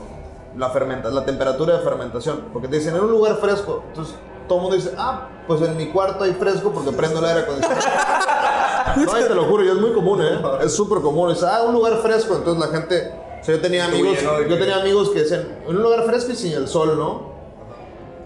[0.56, 2.46] la, fermenta la temperatura de fermentación.
[2.54, 3.84] Porque te dicen en un lugar fresco.
[3.88, 4.16] Entonces
[4.48, 7.40] todo el mundo dice, ah, pues en mi cuarto hay fresco porque prendo el aire
[7.42, 7.82] acondicionado.
[8.98, 10.40] no, y te lo juro, y es muy común, ¿eh?
[10.64, 11.30] Es súper común.
[11.34, 12.36] Dice, ah, un lugar fresco.
[12.36, 13.12] Entonces la gente.
[13.42, 16.32] O sea, yo tenía amigos, yo que- tenía amigos que decían, en un lugar fresco
[16.32, 17.32] y sin el sol, ¿no?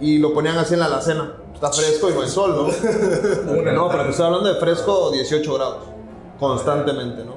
[0.01, 1.34] Y lo ponían así en la alacena.
[1.56, 3.54] Está fresco y no hay sol, ¿no?
[3.74, 5.78] No, pero te estoy hablando de fresco 18 grados.
[6.39, 7.34] Constantemente, ¿no?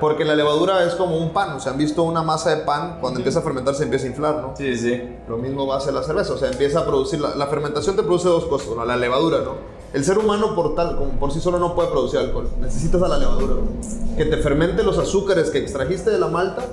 [0.00, 1.56] Porque la levadura es como un pan.
[1.56, 4.08] O sea, han visto una masa de pan, cuando empieza a fermentar se empieza a
[4.08, 4.54] inflar, ¿no?
[4.56, 5.16] Sí, sí.
[5.28, 6.34] Lo mismo va a hacer la cerveza.
[6.34, 7.20] O sea, empieza a producir.
[7.20, 8.68] La, la fermentación te produce dos cosas.
[8.68, 9.52] Una, la levadura, ¿no?
[9.92, 12.48] El ser humano por tal, como por sí solo no puede producir alcohol.
[12.60, 13.54] Necesitas a la levadura.
[13.54, 14.16] ¿no?
[14.16, 16.64] Que te fermente los azúcares que extrajiste de la malta.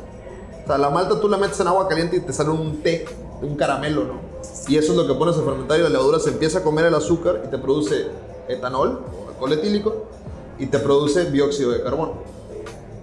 [0.63, 3.05] O sea, la malta tú la metes en agua caliente y te sale un té,
[3.41, 4.30] un caramelo, ¿no?
[4.67, 6.85] Y eso es lo que pones a fermentar y la levadura se empieza a comer
[6.85, 8.07] el azúcar y te produce
[8.47, 10.05] etanol o alcohol etílico
[10.57, 12.13] y te produce dióxido de carbono.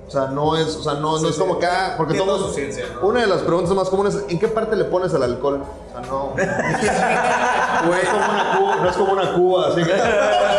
[0.06, 2.18] O sea, no es, o sea, no, no es como que, ah, porque
[3.02, 5.62] una de las preguntas más comunes es, ¿en qué parte le pones el alcohol?
[5.62, 6.32] O sea, no.
[7.86, 9.92] no, es como una cuba, no es como una cuba, así que.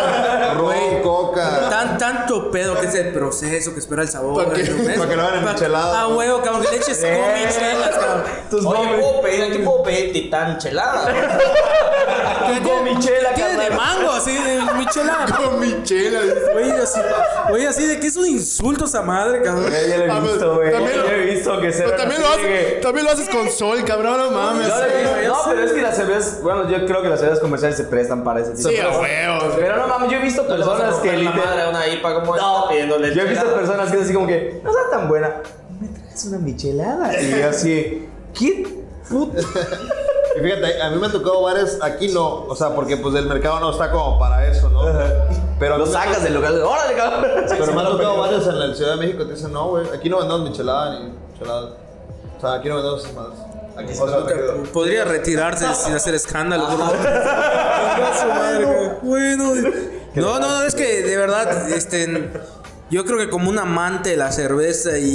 [0.60, 1.69] Ron, coca.
[1.69, 4.43] Tan, tanto pedo que es el proceso que espera el sabor.
[4.45, 4.63] ¿Para qué?
[4.69, 4.98] ¿no ves?
[4.98, 6.02] Para que lo hagan en Pa- michelada.
[6.02, 8.24] Ah, huevo, cabrón, que le eches gomichelas, cabrón.
[8.65, 9.43] Oye, ¿puedo pedir?
[9.43, 11.13] ¿Aquí puedo pedir titán chelada?
[12.60, 15.26] Gomichela, Tiene de mango, así, de michela.
[15.44, 16.20] Gomichela.
[16.56, 17.00] Oye, así,
[17.52, 19.72] oye, así de que es un insulto esa madre, cabrón.
[19.72, 20.72] Ya lo he visto, güey.
[20.72, 23.50] también lo- Ya he visto que se Pero también lo, haces, también lo haces con
[23.52, 24.68] sol, cabrón, no mames.
[24.68, 24.74] No,
[25.48, 28.24] pero es que la las cervezas, bueno, yo creo que las cervezas comerciales se prestan
[28.24, 29.02] para ese tipo Sí, de cosas.
[29.02, 29.54] huevo.
[29.58, 32.58] Pero no mames, yo he visto personas que literal- madre a una IPA como No,
[32.60, 33.60] está pidiéndole yo he visto chelada.
[33.60, 35.36] personas que es así como que no está tan buena.
[35.82, 37.22] ¿Me traes una michelada?
[37.22, 38.08] Y así,
[38.38, 38.68] ¿qué
[39.10, 39.42] puta?
[40.38, 43.26] Y fíjate, a mí me ha tocado bares, aquí no, o sea, porque pues el
[43.26, 44.82] mercado no está como para eso, ¿no?
[45.60, 47.26] Pero Lo me- sacas del lugar, órale, cabrón.
[47.50, 49.88] Pero me ha tocado bares en la Ciudad de México que te dicen, no, güey,
[49.94, 51.72] aquí no vendemos michelada ni micheladas.
[52.38, 53.39] O sea, aquí no vendemos madres.
[53.78, 54.72] Aquí O sea.
[54.74, 56.98] Podría retirarse sin hacer escándalo, por favor.
[59.02, 59.54] Bueno,
[60.15, 62.30] no, no, no, es que de verdad, este,
[62.89, 65.06] yo creo que como un amante de la cerveza y,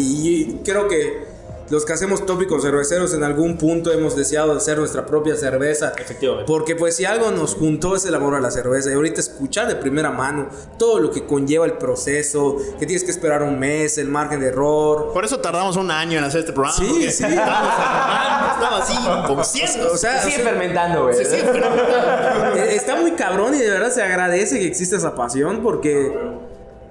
[0.61, 1.34] y creo que
[1.71, 5.93] los que hacemos tópicos cerveceros en algún punto hemos deseado hacer nuestra propia cerveza.
[5.97, 6.45] Efectivamente.
[6.47, 8.91] Porque pues si algo nos juntó es el amor a la cerveza.
[8.91, 10.49] Y ahorita escuchar de primera mano
[10.79, 14.49] todo lo que conlleva el proceso, que tienes que esperar un mes, el margen de
[14.49, 15.13] error.
[15.13, 16.77] Por eso tardamos un año en hacer este programa.
[16.77, 17.25] Sí, sí.
[17.25, 18.97] Estaba así,
[19.27, 19.93] como ciegos.
[19.93, 21.17] O sea, Sigue o sea, fermentando, güey.
[21.19, 26.17] Eh, Está muy cabrón y de verdad se agradece que exista esa pasión porque,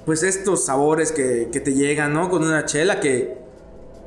[0.05, 2.29] pues, estos sabores que, que te llegan, ¿no?
[2.29, 3.42] Con una chela que,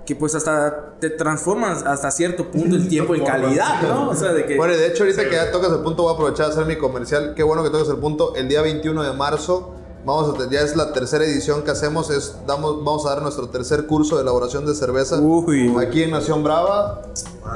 [0.06, 4.08] que pues, hasta te transformas hasta cierto punto el tiempo en calidad, ¿no?
[4.10, 4.56] O sea, de que.
[4.56, 6.76] Bueno, de hecho, ahorita que ya tocas el punto, voy a aprovechar de hacer mi
[6.76, 7.34] comercial.
[7.36, 8.34] Qué bueno que tocas el punto.
[8.36, 9.72] El día 21 de marzo,
[10.06, 12.08] vamos a, ya es la tercera edición que hacemos.
[12.10, 15.74] Es, damos, vamos a dar nuestro tercer curso de elaboración de cerveza Uy.
[15.78, 17.02] aquí en Nación Brava.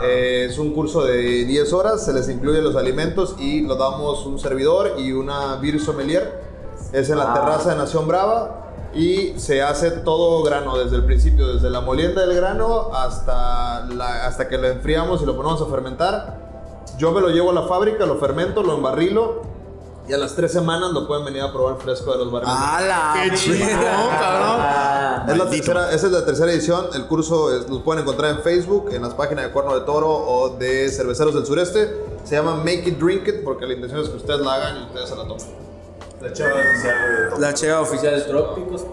[0.03, 4.25] Eh, es un curso de 10 horas, se les incluye los alimentos y lo damos
[4.27, 6.51] un servidor y una beer sommelier.
[6.93, 7.35] Es en la Ah.
[7.35, 8.70] terraza de Nación Brava.
[8.95, 14.27] Y se hace todo grano desde el principio, desde la molienda del grano hasta, la-
[14.27, 16.39] hasta que lo enfriamos y lo ponemos a fermentar.
[16.99, 19.43] Yo me lo llevo a la fábrica, lo fermento, lo embarrilo
[20.09, 22.55] y a las tres semanas lo pueden venir a probar fresco de los barriles.
[22.59, 23.13] ¡Hala!
[23.23, 24.57] Qué chingón, cabrón.
[24.61, 26.87] Ah, Es la tercera, esa es la tercera edición.
[26.95, 30.09] El curso es- lo pueden encontrar en Facebook, en las páginas de Cuerno de Toro
[30.11, 31.97] o de Cerveceros del Sureste.
[32.25, 34.83] Se llama Make It Drink It porque la intención es que ustedes la hagan y
[34.87, 35.70] ustedes se la tomen.
[36.21, 38.21] La chava oficial de La cheva oficial de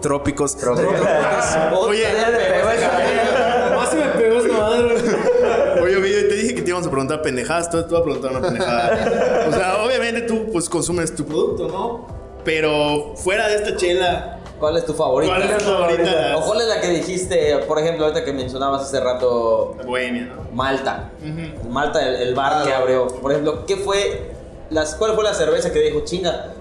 [0.00, 0.56] Trópicos.
[1.78, 2.04] Oye,
[3.76, 4.94] Más me pegó esa madre.
[5.82, 8.30] Oye, Ovidio, te dije que te íbamos a preguntar pendejadas, tú te voy a preguntar
[8.30, 9.46] una pendejada.
[9.46, 12.06] O sea, obviamente tú pues consumes tu producto, ¿no?
[12.44, 15.34] Pero fuera de esta chela, ¿Cuál es tu favorita?
[15.36, 16.36] ¿cuál es tu favorita?
[16.36, 20.48] ¿O cuál es la que dijiste, por ejemplo, ahorita que mencionabas hace rato, Bohemia, ¿no?
[20.52, 21.10] Malta?
[21.68, 23.06] Malta, el, el bar que abrió.
[23.06, 24.32] Por ejemplo, ¿qué fue,
[24.70, 26.54] las, cuál fue la cerveza que dijo, chinga,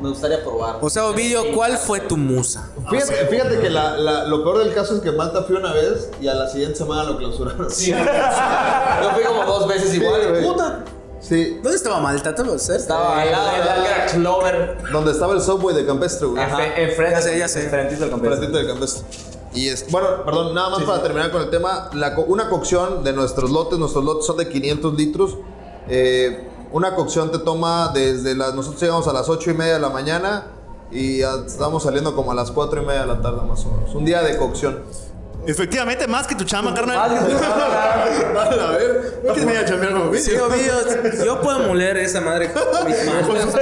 [0.00, 0.78] me gustaría probar?
[0.80, 2.70] O sea, Ovidio, ¿cuál fue tu musa?
[2.90, 6.10] Fíjate, fíjate que la- la- lo peor del caso es que Malta fui una vez
[6.20, 7.70] y a la siguiente semana lo clausuraron.
[7.70, 10.28] Sí, Yo fui como dos veces igual.
[10.30, 10.42] güey.
[10.44, 10.84] puta.
[11.28, 12.34] ¿Dónde estaba Malta?
[12.34, 12.76] ¿Te lo sé?
[12.76, 14.78] Estaba al lado del que era Clover.
[14.90, 16.42] donde estaba el subway de Campestre, güey.
[16.42, 17.64] Enfrente, Ya sé, ya sé.
[17.64, 18.40] enfrentito del campestre.
[18.40, 19.06] ratito de Campestre.
[19.52, 21.90] Y es, bueno, perdón, nada más para terminar con el tema.
[21.92, 25.36] la una cocción de nuestros lotes, nuestros lotes son de 500 litros.
[25.88, 28.54] Eh, una cocción te toma desde las.
[28.54, 30.46] Nosotros llegamos a las 8 y media de la mañana
[30.90, 33.94] y estamos saliendo como a las 4 y media de la tarde, más o menos.
[33.94, 34.80] Un día de cocción.
[35.46, 37.10] Efectivamente, más que tu chama, carnal.
[37.26, 37.34] Que
[38.60, 40.36] a ver, ¿no quieres venir a chambear con Sí?
[40.36, 40.74] Ovidio,
[41.24, 43.54] yo puedo moler esa madre con mis manos.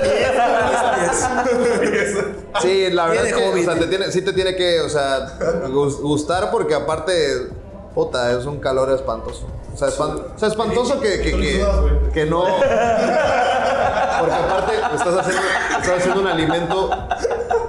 [2.63, 5.39] Sí, la verdad es que o sea, te tiene, sí te tiene que, o sea,
[5.71, 7.49] gus- gustar porque aparte,
[7.95, 9.47] puta, es un calor espantoso.
[9.75, 11.67] O sea, espan- o sea, espantoso que, que, que,
[12.13, 12.43] que no...
[14.21, 15.43] Porque aparte estás haciendo,
[15.81, 16.91] estás haciendo un alimento...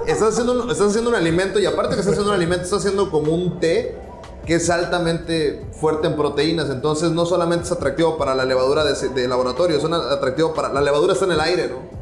[0.06, 2.80] Estás haciendo un, estás haciendo un alimento y aparte que estás haciendo un alimento, estás
[2.80, 3.96] haciendo como un té
[4.46, 6.70] que es altamente fuerte en proteínas.
[6.70, 10.70] Entonces no solamente es atractivo para la levadura de, de laboratorio, es atractivo para...
[10.70, 11.99] La levadura está en el aire, ¿no?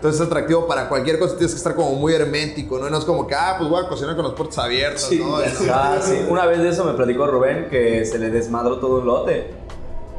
[0.00, 2.88] Entonces es atractivo para cualquier cosa, tienes que estar como muy hermético, ¿no?
[2.88, 5.36] No es como que, ah, pues voy a cocinar con las puertas abiertas, ¿no?
[5.70, 6.24] Ah, sí.
[6.26, 9.50] Una vez de eso me platicó Rubén que se le desmadró todo un lote.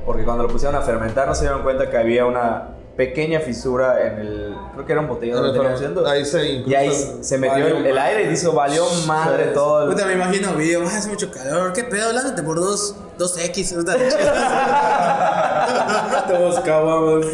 [0.05, 4.05] Porque cuando lo pusieron a fermentar no se dieron cuenta que había una pequeña fisura
[4.05, 4.55] en el.
[4.73, 6.05] Creo que era un botellón donde tenían haciendo.
[6.07, 6.91] Ahí se Y ahí
[7.21, 9.85] se metió el, el aire y dijo, valió madre todo.
[9.85, 12.13] el- Puta, me imagino Ovidio, ah, hace mucho calor, ¿qué pedo?
[12.13, 13.71] Lánzate por dos, dos X.
[13.71, 13.95] esta
[16.27, 17.25] Todos cabamos.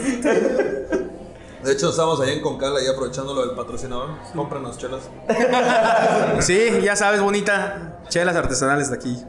[1.68, 4.12] De hecho, estamos ahí en Concala y aprovechando lo del patrocinador.
[4.34, 5.02] Cómpranos chelas.
[6.40, 8.00] Sí, ya sabes, bonita.
[8.08, 9.22] Chelas artesanales de aquí.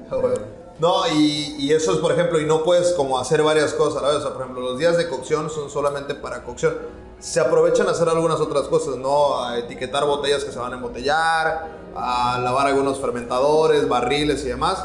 [0.79, 4.07] No, y, y eso es, por ejemplo, y no puedes como hacer varias cosas a
[4.07, 4.19] la vez.
[4.19, 6.79] O sea, por ejemplo, los días de cocción son solamente para cocción.
[7.19, 9.43] Se aprovechan a hacer algunas otras cosas, ¿no?
[9.43, 14.85] A etiquetar botellas que se van a embotellar, a lavar algunos fermentadores, barriles y demás.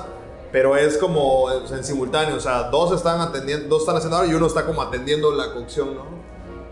[0.52, 4.34] Pero es como en simultáneo, o sea, dos están atendiendo, dos están haciendo ahora y
[4.34, 6.23] uno está como atendiendo la cocción, ¿no?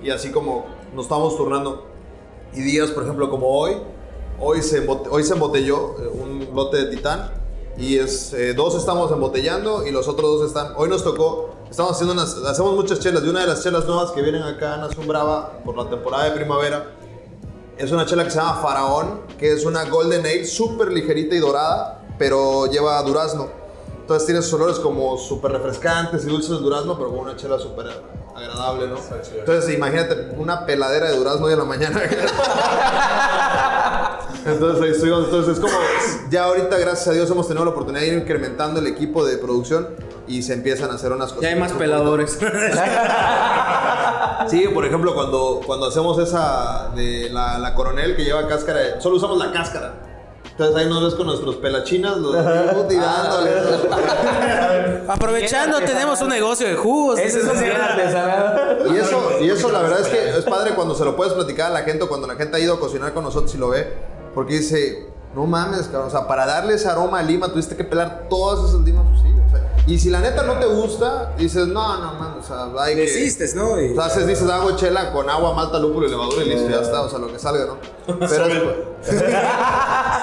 [0.04, 1.86] Y así como nos estamos turnando.
[2.54, 3.78] Y días, por ejemplo, como hoy,
[4.40, 7.32] hoy se, hoy se embotelló eh, un lote de titán
[7.78, 11.94] y es, eh, dos estamos embotellando y los otros dos están, hoy nos tocó estamos
[11.94, 14.82] haciendo unas, hacemos muchas chelas y una de las chelas nuevas que vienen acá en
[14.82, 16.92] Azumbrava por la temporada de primavera
[17.78, 21.40] es una chela que se llama Faraón, que es una Golden Ale súper ligerita y
[21.40, 23.48] dorada, pero lleva durazno.
[24.02, 27.58] Entonces tiene esos olores como súper refrescantes y dulces de durazno, pero con una chela
[27.58, 27.88] súper
[28.36, 28.96] agradable, ¿no?
[29.40, 32.02] Entonces imagínate una peladera de durazno hoy en la mañana.
[34.46, 35.74] Entonces, ahí estoy- entonces es como,
[36.32, 39.38] ya ahorita gracias a Dios hemos tenido la oportunidad de ir incrementando el equipo de
[39.38, 39.90] producción
[40.28, 41.44] y se empiezan a hacer unas cosas.
[41.44, 42.40] Ya hay más peladores.
[44.50, 49.02] Sí, por ejemplo, cuando, cuando hacemos esa de la, la coronel que lleva cáscara, de-
[49.02, 49.94] solo usamos la cáscara.
[50.62, 53.50] Entonces ahí nos ves con nuestros pelachinas, los amigos tirándole.
[55.08, 57.18] Aprovechando, tenemos un negocio de jugos.
[57.20, 58.86] Ese es un artesanal.
[58.94, 61.72] Y eso, y eso la verdad es que es padre cuando se lo puedes platicar
[61.72, 63.70] a la gente o cuando la gente ha ido a cocinar con nosotros y lo
[63.70, 63.92] ve.
[64.36, 66.10] Porque dice, no mames, cabrón.
[66.10, 69.42] O sea, para darle ese aroma a lima tuviste que pelar todas esas limas posibles.
[69.48, 72.46] O sea, y si la neta no te gusta, dices, no, no mames.
[72.46, 73.02] O sea, hay que.
[73.02, 73.80] Desistes, ¿no?
[73.82, 76.70] Y- O sea, haces, dices, hago chela con agua, malta, lúpulo y levadura y listo,
[76.70, 77.02] ya está.
[77.02, 77.78] O sea, lo que salga, ¿no?
[78.20, 78.62] Pero es,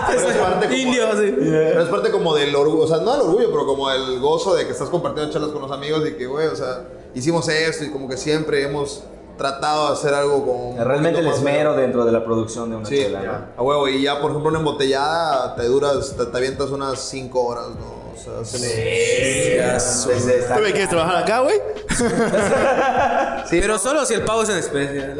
[0.08, 1.34] pero es parte como, Indio, sí.
[1.38, 4.54] pero es parte como del orgullo, o sea, no del orgullo, pero como el gozo
[4.54, 6.84] de que estás compartiendo chelas con los amigos y que, güey, o sea,
[7.14, 9.02] hicimos esto y como que siempre hemos
[9.36, 10.44] tratado de hacer algo
[10.76, 10.84] con...
[10.86, 13.22] Realmente el esmero dentro de la producción de una Sí, chela.
[13.22, 13.32] ¿no?
[13.56, 17.40] a huevo, y ya por ejemplo una embotellada te duras, te, te avientas unas 5
[17.40, 17.97] horas, ¿no?
[18.26, 21.56] O sea, se Desde esta- ¿Tú me quieres trabajar acá, güey?
[23.50, 25.14] Pero solo si el pago es en especie.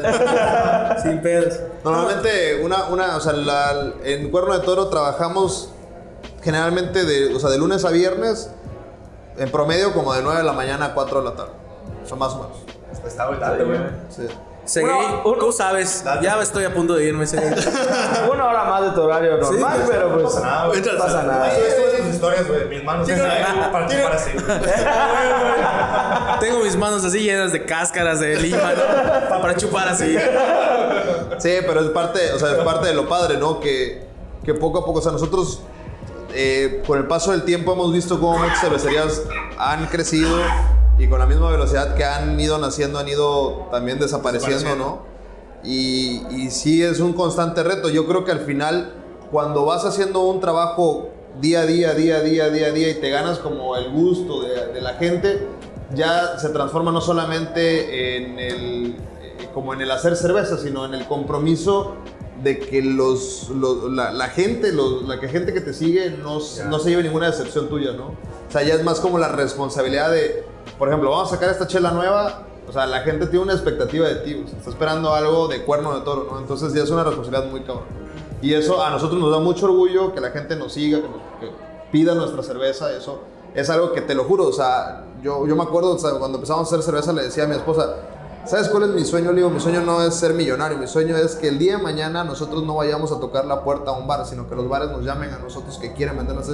[1.03, 1.59] Sin pedos.
[1.83, 5.71] Normalmente, una, una, o sea, la- en Cuerno de Toro trabajamos
[6.43, 8.49] generalmente de, o sea, de lunes a viernes,
[9.37, 11.51] en promedio como de 9 de la mañana a 4 de la tarde.
[12.03, 12.57] O sea, más o menos.
[13.05, 13.79] Está ahorita, güey.
[14.09, 14.27] Sí.
[14.69, 14.87] Seguí,
[15.39, 17.25] tú sabes, ya estoy a punto de irme.
[17.25, 17.43] Seguí.
[18.31, 20.21] Una hora más de tu horario normal, pero pues.
[20.21, 20.81] No pasa nada, güey.
[20.81, 21.57] No pasa nada.
[21.57, 22.69] Eso es tus historias, güey.
[22.69, 24.31] Mis manos están ahí para chupar así.
[26.39, 29.41] Tengo mis manos así llenas de cáscaras de lima, ¿no?
[29.41, 30.15] Para chupar así.
[31.39, 33.59] Sí, pero es parte, o sea, es parte de lo padre, ¿no?
[33.59, 34.05] Que,
[34.45, 35.63] que poco a poco, o sea, nosotros
[36.35, 39.23] eh, con el paso del tiempo hemos visto cómo muchas cervecerías
[39.57, 40.29] han crecido
[40.99, 45.01] y con la misma velocidad que han ido naciendo han ido también desapareciendo, ¿no?
[45.63, 47.89] Y, y sí es un constante reto.
[47.89, 48.93] Yo creo que al final,
[49.31, 51.09] cuando vas haciendo un trabajo
[51.41, 54.41] día a día, día a día, día a día y te ganas como el gusto
[54.41, 55.47] de, de la gente,
[55.93, 60.93] ya se transforma no solamente en el, eh, como en el hacer cerveza, sino en
[60.93, 61.95] el compromiso
[62.43, 66.39] de que los, los- la, la gente, los- la que gente que te sigue no,
[66.69, 68.07] no se lleve ninguna decepción tuya, ¿no?
[68.07, 70.45] O sea, ya es más como la responsabilidad de,
[70.77, 74.07] por ejemplo, vamos a sacar esta chela nueva, o sea, la gente tiene una expectativa
[74.07, 76.39] de ti, está esperando algo de cuerno de toro, ¿no?
[76.39, 77.85] Entonces ya es una responsabilidad muy cabrón.
[78.41, 81.39] Y eso a nosotros nos da mucho orgullo que la gente nos siga, que, nos-
[81.39, 81.51] que
[81.91, 83.19] pida nuestra cerveza, eso
[83.55, 86.37] es algo que te lo juro, o sea, yo, yo me acuerdo, o sea, cuando
[86.37, 87.95] empezamos a hacer cerveza le decía a mi esposa,
[88.45, 89.31] ¿sabes cuál es mi sueño?
[89.31, 91.83] Le digo, mi sueño no es ser millonario, mi sueño es que el día de
[91.83, 94.91] mañana nosotros no vayamos a tocar la puerta a un bar, sino que los bares
[94.91, 96.47] nos llamen a nosotros que quieren vendernos.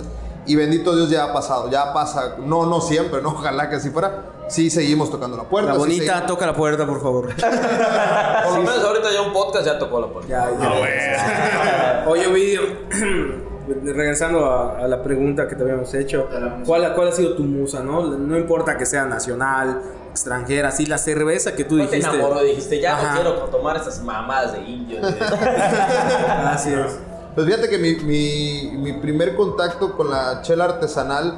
[0.47, 3.89] Y bendito Dios ya ha pasado, ya pasa, no, no siempre, no, ojalá que así
[3.89, 5.71] fuera, sí seguimos tocando la puerta.
[5.73, 7.29] La bonita, toca la puerta, por favor.
[7.35, 10.29] Por lo menos ahorita ya un podcast ya tocó la puerta.
[10.29, 12.05] Ya, ya.
[12.07, 12.61] Oye, Ovidio,
[13.83, 16.27] regresando a, a la pregunta que te habíamos hecho,
[16.65, 18.03] ¿cuál, ¿cuál ha sido tu musa, no?
[18.05, 19.81] No importa que sea nacional,
[20.11, 22.15] extranjera, sí, la cerveza que tú No te dijiste.
[22.15, 23.15] enamoró, dijiste, ya Ajá.
[23.15, 25.03] no quiero tomar esas mamadas de indios.
[26.45, 26.99] Así es.
[27.35, 31.37] Pues fíjate que mi, mi, mi primer contacto con la chela artesanal,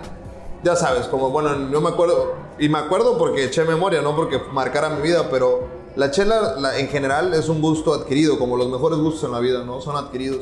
[0.64, 4.40] ya sabes, como bueno, no me acuerdo, y me acuerdo porque eché memoria, no porque
[4.52, 8.70] marcara mi vida, pero la chela la- en general es un gusto adquirido, como los
[8.70, 9.82] mejores gustos en la vida, ¿no?
[9.82, 10.42] Son adquiridos.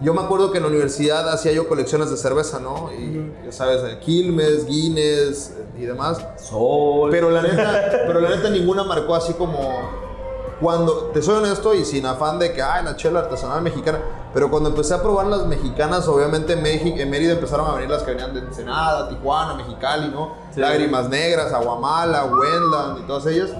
[0.00, 2.90] Yo me acuerdo que en la universidad hacía yo colecciones de cerveza, ¿no?
[2.92, 6.18] Y ya sabes, Quilmes, Guinness y demás.
[6.40, 7.10] Sol.
[7.10, 9.58] Pero la neta, pero la neta ninguna marcó así como
[10.60, 14.00] cuando te soy honesto y sin afán de que ay la chela artesanal mexicana,
[14.34, 17.90] pero cuando empecé a probar las mexicanas, obviamente en México, en Mérida empezaron a venir
[17.90, 20.34] las que venían de Ensenada, Tijuana, Mexicali, ¿no?
[20.56, 23.50] Lágrimas Negras, Aguamala, Wendland y todas ellas.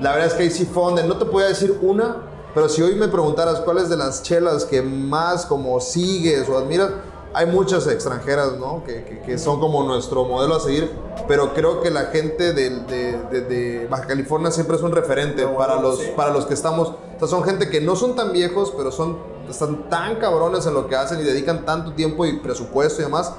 [0.00, 2.16] La verdad es que ahí sí fue donde no te podía decir una,
[2.54, 6.90] pero si hoy me preguntaras cuáles de las chelas que más como sigues o admiras,
[7.34, 8.82] hay muchas extranjeras, ¿no?
[8.84, 10.90] Que, que- que son como nuestro modelo a seguir,
[11.28, 15.80] pero creo que la gente de, de- de Baja California siempre es un referente para,
[15.80, 16.88] los, para los que estamos.
[16.88, 19.16] O sea, son gente que no son tan viejos, pero son,
[19.48, 23.32] están tan cabrones en lo que hacen y dedican tanto tiempo y presupuesto y demás.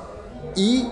[0.55, 0.87] Y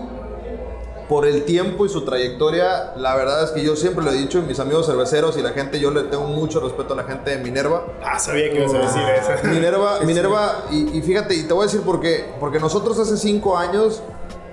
[1.08, 4.38] por el tiempo y su trayectoria, la verdad es que yo siempre lo he dicho,
[4.38, 7.30] y mis amigos cerveceros y la gente, yo le tengo mucho respeto a la gente
[7.30, 7.86] de Minerva.
[8.02, 9.48] Ah, sabía que ibas a decir eso.
[9.48, 12.32] Minerva, Minerva, y, y fíjate, y te voy a decir por qué.
[12.40, 14.02] Porque nosotros hace cinco años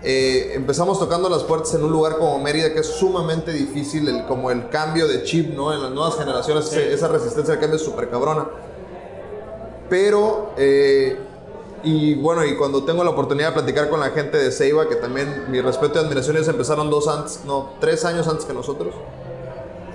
[0.01, 4.25] eh, empezamos tocando las puertas en un lugar como Mérida que es sumamente difícil, el,
[4.25, 5.73] como el cambio de chip, ¿no?
[5.73, 8.47] En las nuevas generaciones, esa resistencia al cambio es súper cabrona.
[9.89, 11.17] Pero, eh,
[11.83, 14.95] y bueno, y cuando tengo la oportunidad de platicar con la gente de Ceiba, que
[14.95, 18.93] también mi respeto y admiración, ellos empezaron dos antes, no, tres años antes que nosotros.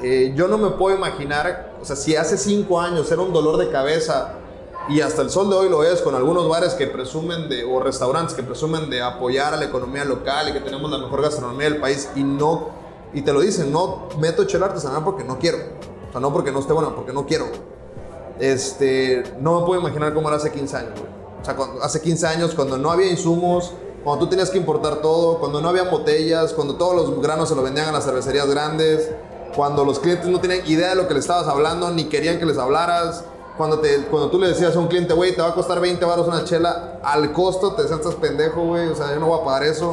[0.03, 3.57] Eh, yo no me puedo imaginar, o sea, si hace cinco años era un dolor
[3.57, 4.35] de cabeza
[4.89, 7.81] y hasta el sol de hoy lo es con algunos bares que presumen de, o
[7.81, 11.71] restaurantes que presumen de apoyar a la economía local y que tenemos la mejor gastronomía
[11.71, 12.69] del país y no,
[13.15, 15.59] y te lo dicen, no meto chela artesanal porque no quiero,
[16.09, 17.47] o sea, no porque no esté buena, porque no quiero.
[18.39, 21.14] Este, no me puedo imaginar cómo era hace 15 años, güey.
[21.45, 23.73] O sea, cuando- hace 15 años cuando no había insumos,
[24.03, 27.55] cuando tú tenías que importar todo, cuando no había botellas, cuando todos los granos se
[27.55, 29.11] lo vendían a las cervecerías grandes,
[29.55, 32.47] cuando los clientes no tenían idea de lo que le estabas hablando, ni querían que
[32.47, 33.25] les hablaras.
[33.59, 36.03] Cuando, te, cuando tú le decías a un cliente, güey, te va a costar 20
[36.07, 39.41] baros una chela, al costo te decían, estás pendejo, güey, o sea, yo no voy
[39.41, 39.91] a pagar eso.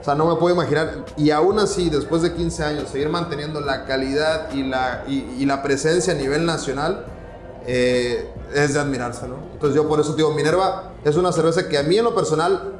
[0.00, 1.04] O sea, no me puedo imaginar.
[1.16, 5.46] Y aún así, después de 15 años, seguir manteniendo la calidad y la, y, y
[5.46, 7.06] la presencia a nivel nacional,
[7.66, 9.36] eh, es de admirarse, ¿no?
[9.52, 12.72] Entonces yo por eso digo, Minerva es una cerveza que a mí en lo personal,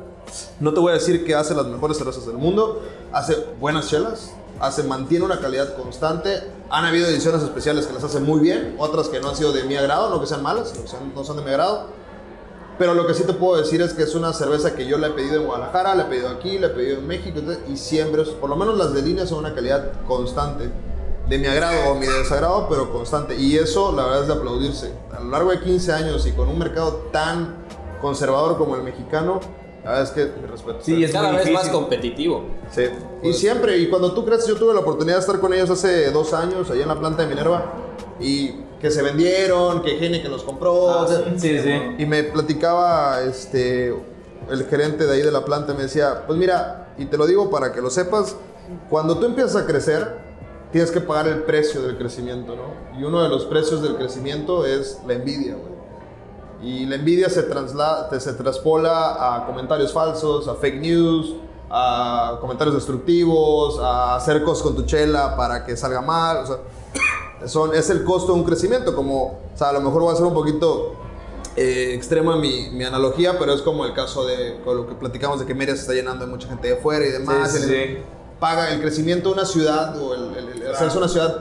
[0.61, 4.33] no te voy a decir que hace las mejores cervezas del mundo, hace buenas chelas,
[4.61, 9.09] hace, mantiene una calidad constante, han habido ediciones especiales que las hacen muy bien, otras
[9.09, 11.37] que no han sido de mi agrado, no que sean malas, no, sean- no son
[11.37, 11.87] de mi agrado,
[12.79, 15.09] pero lo que sí te puedo decir es que es una cerveza que yo la
[15.09, 18.23] he pedido en Guadalajara, la he pedido aquí, la he pedido en México, y siempre,
[18.25, 20.71] por lo menos las de línea son una calidad constante.
[21.29, 23.37] De mi agrado o mi desagrado, pero constante.
[23.37, 24.93] Y eso, la verdad, es de aplaudirse.
[25.15, 27.55] A lo largo de 15 años y con un mercado tan
[28.01, 29.41] conservador como el mexicano,
[29.85, 30.79] la verdad es que mi respeto.
[30.83, 32.43] Sí, es Cada muy vez más competitivo.
[32.71, 32.85] Sí.
[33.23, 36.11] Y siempre, y cuando tú creces, yo tuve la oportunidad de estar con ellos hace
[36.11, 37.73] dos años, allá en la planta de Minerva,
[38.21, 40.75] y que se vendieron, que Heineken los compró.
[40.75, 41.71] o sea, Sí, sí.
[41.99, 43.95] y me platicaba este,
[44.51, 47.49] el gerente de ahí de la planta, me decía, pues mira, y te lo digo
[47.51, 48.37] para que lo sepas,
[48.91, 50.17] cuando tú empiezas a crecer,
[50.73, 52.99] tienes que pagar el precio del crecimiento, ¿no?
[53.01, 55.78] Y uno de los precios del crecimiento es la envidia, güey.
[56.63, 61.35] Y la envidia se, trasla- se traspola a comentarios falsos, a fake news,
[61.71, 66.39] a comentarios destructivos, a hacer cosas con tu chela para que salga mal.
[66.39, 66.57] O sea,
[67.49, 68.95] son, es el costo de un crecimiento.
[68.95, 70.95] Como, o sea, a lo mejor voy a ser un poquito
[71.55, 75.39] eh, extrema mi, mi analogía, pero es como el caso de con lo que platicamos
[75.41, 77.53] de que Mérida se está llenando de mucha gente de fuera y demás.
[77.53, 78.03] Sí, sí, El-.
[78.41, 81.39] Paga el crecimiento de una ciudad o el, el- el hacerse una ciudad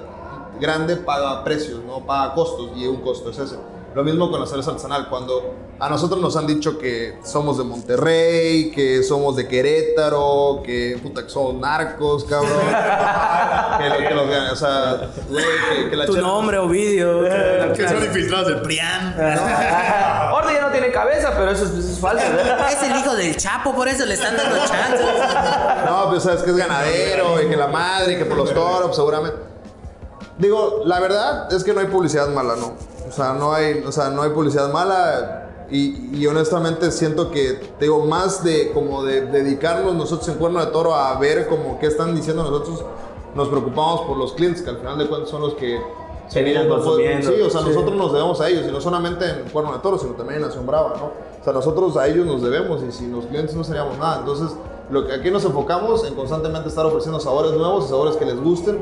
[0.60, 3.56] grande paga precios, no paga costos y un costo es ese.
[3.96, 5.08] Lo mismo con la cerveza artesanal.
[5.10, 11.00] Cuando a nosotros nos han dicho que somos de Monterrey, que somos de Querétaro, que
[11.02, 12.52] puta que somos narcos, cabrón.
[13.80, 15.46] que, lo- que los ganan, o sea, güey,
[15.84, 17.24] que, que la Tu chela- nombre, Ovidio.
[17.76, 19.16] Que son infiltrados del PRIAN.
[20.34, 22.72] Orte ya no tiene cabeza, pero eso es, eso es falso, ¿verdad?
[22.72, 25.04] Es el hijo del Chapo, por eso le están dando chance.
[25.86, 28.96] No, pues sabes que es ganadero y que la madre y que por los toros,
[28.96, 29.38] seguramente.
[30.38, 32.74] Digo, la verdad es que no hay publicidad mala, ¿no?
[33.08, 35.44] O sea, no hay, o sea, no hay publicidad mala.
[35.70, 40.68] Y, y honestamente siento que, digo, más de como de dedicarnos nosotros en Cuerno de
[40.72, 42.86] Toro a ver como qué están diciendo nosotros,
[43.36, 45.78] nos preocupamos por los clientes, que al final de cuentas son los que...
[45.78, 47.28] No pueden- consumiendo.
[47.32, 47.68] Sí, o sea, Sí.
[47.70, 50.48] nosotros nos debemos a ellos, y no solamente en Cuerno de Toro, sino también en
[50.48, 51.06] Nación Brava, ¿no?
[51.06, 54.20] O sea, nosotros a ellos nos debemos y sin los clientes no seríamos nada.
[54.20, 54.50] Entonces,
[54.90, 58.42] lo que aquí nos enfocamos en constantemente estar ofreciendo sabores nuevos y sabores que les
[58.42, 58.80] gusten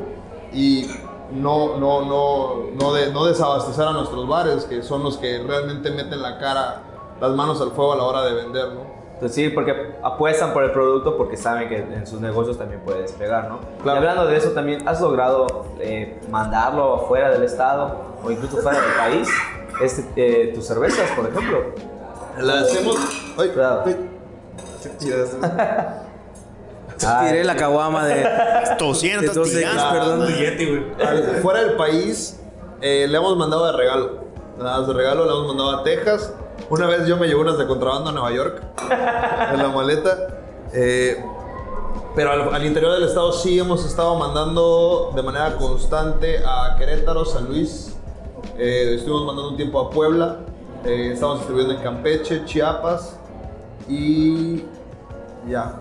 [0.52, 0.86] y
[1.32, 5.90] no, no, no, no, de- no desabastecer a nuestros bares, que son los que realmente
[5.90, 6.82] meten la cara,
[7.20, 8.96] las manos al fuego a la hora de vender, ¿no?
[9.14, 13.00] Entonces, sí, porque apuestan por el producto porque saben que en sus negocios también puede
[13.00, 13.60] despegar, ¿no?
[13.82, 14.02] Claro.
[14.02, 15.46] Y hablando de eso también, ¿has logrado
[15.80, 19.28] eh, mandarlo afuera del estado o incluso fuera del país?
[19.82, 21.58] Este, eh, tus cervezas, por ejemplo.
[22.40, 22.96] La hacemos...
[23.38, 23.84] Ay, Cuidado.
[27.04, 27.28] ay.
[27.30, 28.26] Tiré la caguama de.
[28.78, 29.90] Tosiendo, de estás 2X, tirando.
[29.92, 30.22] perdón.
[31.06, 32.40] Al- fuera del país
[32.80, 34.24] eh, le hemos mandado de regalo.
[34.58, 36.32] Nada más de regalo le hemos mandado a Texas.
[36.70, 38.62] Una vez yo me llevé unas de contrabando a Nueva York
[39.52, 40.28] en la maleta.
[40.72, 41.22] Eh,
[42.14, 47.24] pero al, al interior del estado sí hemos estado mandando de manera constante a Querétaro,
[47.26, 47.94] San Luis.
[48.58, 50.38] Eh, estuvimos mandando un tiempo a Puebla.
[50.84, 53.16] Eh, estamos distribuyendo en Campeche, Chiapas
[53.88, 54.64] y
[55.48, 55.74] ya.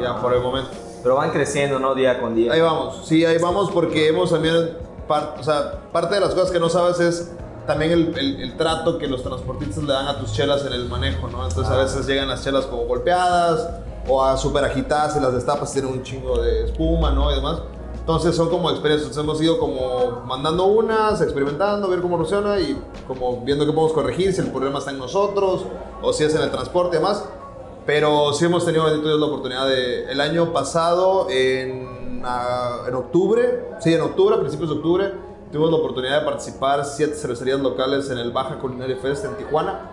[0.00, 0.70] Ya por el momento.
[1.02, 1.94] Pero van creciendo, ¿no?
[1.94, 2.52] Día con día.
[2.52, 4.76] Ahí vamos, sí, ahí vamos porque hemos también,
[5.08, 7.32] o sea, parte de las cosas que no sabes es
[7.66, 10.88] también el, el- el trato que los transportistas le dan a tus chelas en el
[10.88, 11.46] manejo, ¿no?
[11.46, 13.68] Entonces a veces llegan las chelas como golpeadas
[14.08, 17.30] o a súper agitadas y las destapas tienen un chingo de espuma, ¿no?
[17.30, 17.60] Y demás.
[17.98, 22.80] Entonces son como experiencias, Entonces, hemos ido como mandando unas, experimentando, ver cómo funciona y
[23.08, 25.64] como viendo qué podemos corregir, si el problema está en nosotros
[26.02, 27.24] o si es en el transporte y demás.
[27.86, 30.10] Pero sí hemos tenido, bendito Dios, la oportunidad de...
[30.10, 35.12] El año pasado, en, ah, en octubre, sí, en octubre, a principios de octubre,
[35.52, 39.92] tuvimos la oportunidad de participar siete cervecerías locales en el Baja Culinary Fest en Tijuana.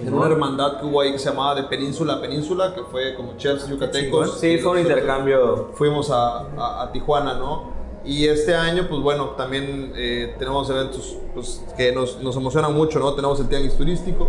[0.00, 3.14] En una hermandad que hubo ahí que se llamaba de Península a Península, que fue
[3.16, 4.38] como chefs yucatecos.
[4.38, 5.70] Sí, fue un intercambio.
[5.74, 7.72] Fuimos a, a- a Tijuana, ¿no?
[8.04, 12.98] Y este año, pues bueno, también eh, tenemos eventos pues, que nos, nos emocionan mucho,
[12.98, 13.14] ¿no?
[13.14, 14.28] Tenemos el Tianguis Turístico,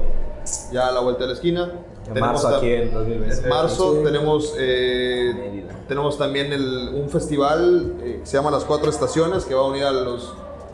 [0.72, 1.72] ya a la vuelta de la esquina.
[2.08, 3.44] En Tenemos marzo aquí en 2020.
[3.44, 8.90] en marzo tenemos, eh, tenemos también el- un festival eh, que se llama Las Cuatro
[8.90, 10.34] Estaciones, que va a unir a los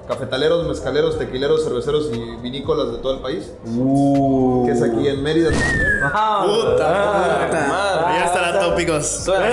[0.10, 4.66] cafetaleros, mezcaleros, tequileros, cerveceros y vinícolas de todo el país, Uh.
[4.66, 5.88] que es aquí en Mérida también.
[6.04, 8.20] Ah, Puta, ah, madre.
[8.20, 9.06] Ya estarán tópicos.
[9.06, 9.48] Suena,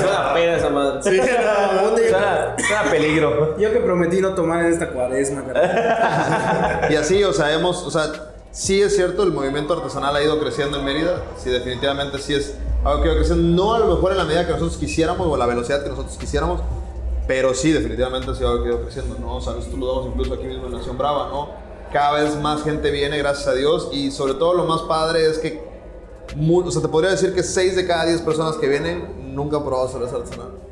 [0.00, 1.02] suena pena esa madre.
[1.02, 3.58] Sí, no, Suena, suena peligro.
[3.58, 5.42] Yo que prometí no tomar en esta cuaresma.
[6.90, 8.12] Y así, o sea, hemos, o sea,
[8.50, 12.54] sí es cierto, el movimiento artesanal ha ido creciendo en Mérida, sí, definitivamente sí es
[12.84, 15.36] algo que ha creciendo, no a lo mejor en la medida que nosotros quisiéramos o
[15.36, 16.60] la velocidad que nosotros quisiéramos,
[17.26, 19.36] pero sí, definitivamente sí ha ido creciendo, ¿no?
[19.36, 21.50] O sea, nosotros lo damos incluso aquí mismo en Nación Brava, ¿no?
[21.92, 25.38] Cada vez más gente viene, gracias a Dios, y sobre todo lo más padre es
[25.38, 25.62] que,
[26.50, 29.64] o sea, te podría decir que 6 de cada 10 personas que vienen nunca han
[29.64, 30.67] probado cerveza artesanal.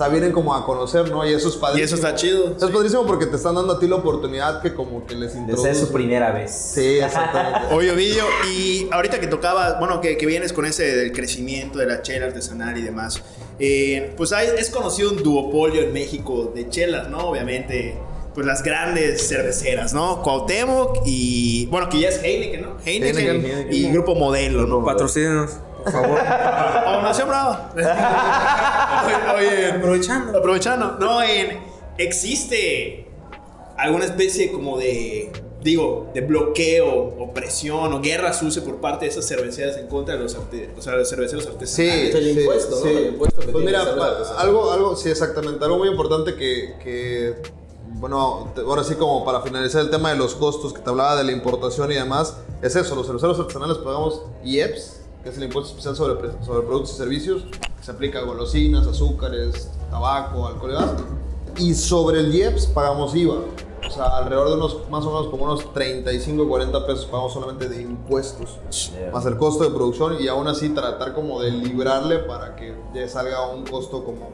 [0.00, 1.28] Sea, vienen como a conocer, ¿no?
[1.28, 1.84] Y eso es Y padrísimo.
[1.84, 2.56] eso está chido.
[2.56, 5.40] Es padrísimo porque te están dando a ti la oportunidad que como que les De
[5.40, 5.74] introduce.
[5.74, 6.50] ser su primera vez.
[6.74, 7.68] Sí, exactamente.
[7.74, 11.86] Oye, Ovidio, y ahorita que tocaba, bueno, que, que vienes con ese del crecimiento de
[11.86, 13.22] la chela artesanal y demás,
[13.58, 17.18] eh, pues hay- es conocido un duopolio en México de chelas, ¿no?
[17.28, 17.98] Obviamente,
[18.34, 20.22] pues las grandes cerveceras, ¿no?
[20.22, 22.76] Cuauhtémoc y, bueno, que ya es Heineken, ¿no?
[22.84, 23.68] Heineken, Heineken.
[23.70, 24.82] y Grupo Modelo, ¿no?
[24.84, 25.50] Patrocínenos,
[25.82, 26.18] por favor.
[26.18, 27.72] O Nación Brava.
[29.38, 30.38] Oye, Aprovechando.
[30.38, 31.58] Aprovechando, no, en,
[31.98, 33.06] existe
[33.76, 39.10] alguna especie como de, digo, de bloqueo o presión o guerra sucia por parte de
[39.10, 41.50] esas cerveceras en contra de los, arte- o sea, los cerveceros Sí,
[41.88, 42.08] artesanales.
[42.10, 42.82] Es el sí, impuesto, ¿no?
[42.82, 42.88] sí.
[42.88, 43.82] El impuesto que Pues mira,
[44.38, 45.64] algo, algo, sí, exactamente.
[45.64, 47.34] Algo muy importante que, que,
[47.94, 51.24] bueno, ahora sí como para finalizar el tema de los costos que te hablaba de
[51.24, 55.70] la importación y demás, es eso, los cerveceros artesanales pagamos IEPS, que es el impuesto
[55.70, 60.74] especial sobre, sobre productos y servicios, que se aplica a golosinas, azúcares, tabaco, alcohol y
[60.74, 60.90] gas.
[61.58, 63.40] Y sobre el IEPS pagamos IVA.
[63.86, 67.68] O sea, alrededor de unos, más o menos como unos 35, 40 pesos pagamos solamente
[67.68, 68.58] de impuestos.
[69.12, 73.08] Más el costo de producción y aún así tratar como de librarle para que ya
[73.08, 74.30] salga un costo como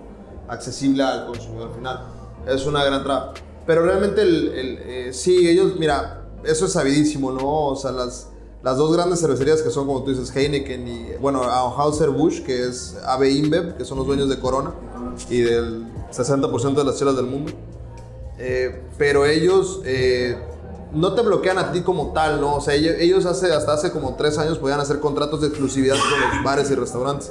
[0.48, 2.00] accesible al consumidor final.
[2.46, 3.32] Es una gran traba.
[3.66, 7.66] Pero realmente el, el, eh, sí, ellos, mira, eso es sabidísimo, ¿no?
[7.68, 8.28] O sea, las,
[8.66, 12.96] las dos grandes cervecerías que son, como tú dices, Heineken y, bueno, Anheuser-Busch, que es
[13.06, 14.74] AB InBev, que son los dueños de Corona
[15.30, 17.52] y del 60% de las chelas del mundo.
[18.40, 20.36] Eh, pero ellos eh,
[20.92, 22.56] no te bloquean a ti como tal, ¿no?
[22.56, 26.20] O sea, ellos, hace, hasta hace como tres años podían hacer contratos de exclusividad con
[26.20, 27.30] los bares y restaurantes.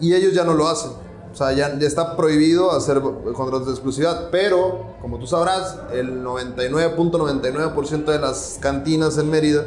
[0.00, 0.90] Y ellos ya no lo hacen.
[1.32, 4.30] O sea, ya, ya está prohibido hacer contratos de exclusividad.
[4.32, 9.66] Pero, como tú sabrás, el 99.99% de las cantinas en Mérida,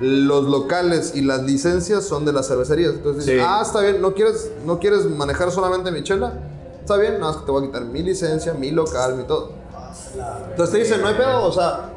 [0.00, 2.94] los locales y las licencias son de las cervecerías.
[2.94, 3.46] Entonces dices, Sí.
[3.48, 6.34] ah, está bien, ¿no quieres, ¿no quieres manejar solamente mi chela?
[6.80, 9.52] Está bien, nada más que te voy a quitar mi licencia, mi local, mi todo.
[10.50, 11.90] Entonces te dicen, no hay pedo, o sea,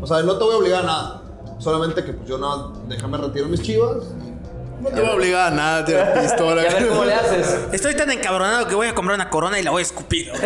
[0.00, 1.22] o sea, no te voy a obligar a nada.
[1.58, 3.98] Solamente que pues, yo nada, déjame retiro mis chivas.
[4.80, 6.60] No te voy a obligar a nada, tío, pistola.
[6.68, 7.58] A ver cómo le haces.
[7.72, 10.30] Estoy tan encabronado que voy a comprar una corona y la voy a escupir.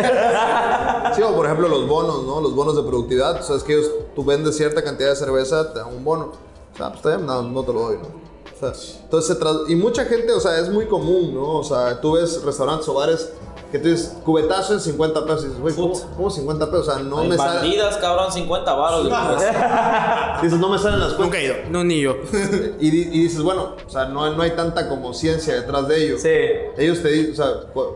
[1.15, 2.39] Sí, o por ejemplo los bonos, ¿no?
[2.39, 3.41] Los bonos de productividad.
[3.41, 6.31] O sea, es que ellos, tú vendes cierta cantidad de cerveza, te dan un bono.
[6.73, 8.07] O sea, pues está bien, no, no te lo doy, ¿no?
[8.07, 11.57] O sea, entonces se tras- Y mucha gente, o sea, es muy común, ¿no?
[11.59, 13.31] O sea, tú ves restaurantes o bares
[13.71, 15.43] que tú dices, cubetazo en 50 pesos.
[15.43, 16.87] Y dices, güey, ¿cómo, cómo 50 pesos?
[16.87, 17.61] O sea, no Hay me salen...
[17.61, 19.05] bandidas, cabrón, 50 baros.
[20.41, 21.25] Dices, no me salen las cuentas.
[21.25, 21.55] Nunca he ido.
[21.69, 22.15] No, ni yo.
[22.79, 26.17] Y, y dices, bueno, o sea, no, no hay tanta como ciencia detrás de ello.
[26.17, 26.29] Sí.
[26.77, 27.47] Ellos te dicen, o sea,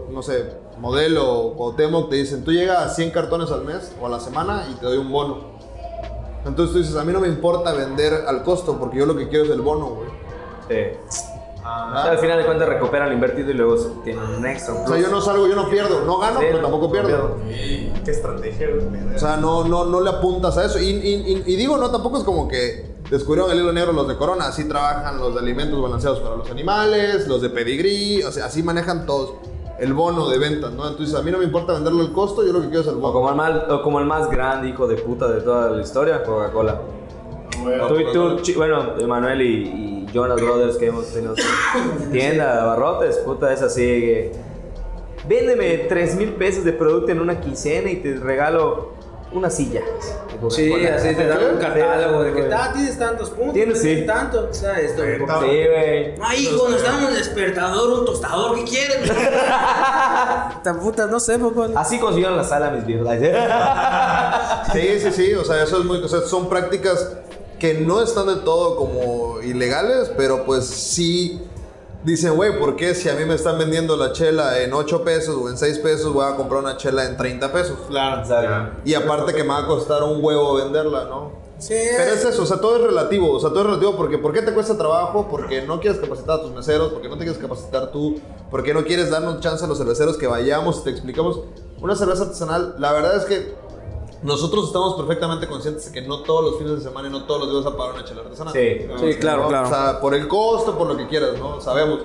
[0.10, 0.46] no sé,
[0.80, 4.20] modelo o Cuauhtémoc te dicen, tú llegas a 100 cartones al mes o a la
[4.20, 5.55] semana y te doy un bono.
[6.46, 9.28] Entonces tú dices, a mí no me importa vender al costo porque yo lo que
[9.28, 10.10] quiero es el bono, güey.
[10.70, 10.98] Sí.
[11.64, 14.76] Al final de cuentas recuperan lo invertido y luego tienen un extra.
[14.76, 17.38] O sea, yo no salgo, yo no pierdo, no gano, Sí, pero tampoco no pierdo.
[17.48, 19.16] Qué estrategia, güey.
[19.16, 20.80] O sea, no, no, no le apuntas a eso.
[20.80, 24.08] Y, y- y- y digo, no, tampoco es como que descubrieron el hilo negro los
[24.08, 24.46] de Corona.
[24.48, 28.62] Así trabajan los de alimentos balanceados para los animales, los de pedigrí, o sea, así
[28.62, 29.34] manejan todos
[29.80, 30.88] el bono de ventas, ¿no?
[30.88, 32.96] Entonces, a mí no me importa venderle el costo, yo lo que quiero es el
[32.96, 33.14] O bono.
[33.14, 36.24] como, el mal- o como el más grande hijo de puta de toda la historia,
[36.24, 36.80] Coca-Cola.
[37.88, 41.34] Tú y tú, chi- bueno, Emanuel y, y Jonas Brothers que hemos tenido
[42.12, 44.32] tienda de abarrotes, puta, es así que,
[45.28, 48.92] Véndeme 3 mil pesos de producto en una quincena y te regalo
[49.38, 49.82] una silla.
[50.50, 54.04] Sí, así te dan un catálogo de que ah, tienes tantos puntos, Tienes, sí.
[54.06, 54.50] tanto.
[54.50, 55.02] O sea, esto.
[55.04, 56.18] Sí, güey.
[56.18, 59.12] No, hijo, nos dan un despertador, un tostador, ¿qué quieres?
[60.64, 61.70] Tan puta, no sé, papá.
[61.76, 63.08] Así consiguieron la sala mis viejos.
[64.74, 67.18] Sí, sí, sí, o sea, eso es muy, o sea, son prácticas
[67.60, 71.42] que no están de todo como ilegales, pero pues sí
[72.06, 75.36] dicen, güey, ¿por qué si a mí me están vendiendo la chela en 8 pesos
[75.36, 77.78] o en 6 pesos voy a comprar una chela en 30 pesos?
[77.90, 78.72] Claro.
[78.86, 81.44] Y aparte que me va a costar un huevo venderla, ¿no?
[81.58, 81.74] Sí.
[81.74, 84.34] Pero es eso, o sea, todo es relativo, o sea, todo es relativo porque ¿por
[84.34, 85.28] qué te cuesta trabajo?
[85.32, 88.20] Porque no quieres capacitar a tus meseros, porque no te quieres capacitar tú,
[88.52, 91.42] porque no quieres darnos chance a los cerveceros que vayamos y te explicamos.
[91.82, 93.56] Una cerveza artesanal, la verdad es que
[94.26, 97.42] nosotros estamos perfectamente conscientes de que no todos los fines de semana y no todos
[97.42, 98.54] los días vas a pagar una chela artesanal.
[98.54, 98.86] Sí.
[98.88, 98.98] ¿no?
[98.98, 99.50] Sí, claro, ¿no?
[99.50, 99.68] claro.
[99.68, 101.62] O sea, por el costo, por lo que quieras, ¿no?
[101.62, 102.00] Sabemos.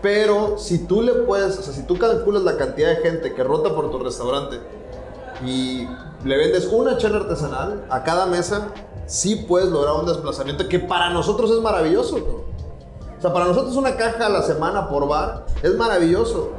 [0.00, 3.44] Pero si tú le puedes, o sea, si tú calculas la cantidad de gente que
[3.44, 4.58] rota por tu restaurante
[5.44, 5.86] y
[6.24, 8.68] le vendes una chela artesanal a cada mesa,
[9.06, 12.18] sí puedes lograr un desplazamiento que para nosotros es maravilloso.
[12.18, 13.18] ¿no?
[13.18, 16.52] O sea, para nosotros una caja a la semana por bar es maravilloso.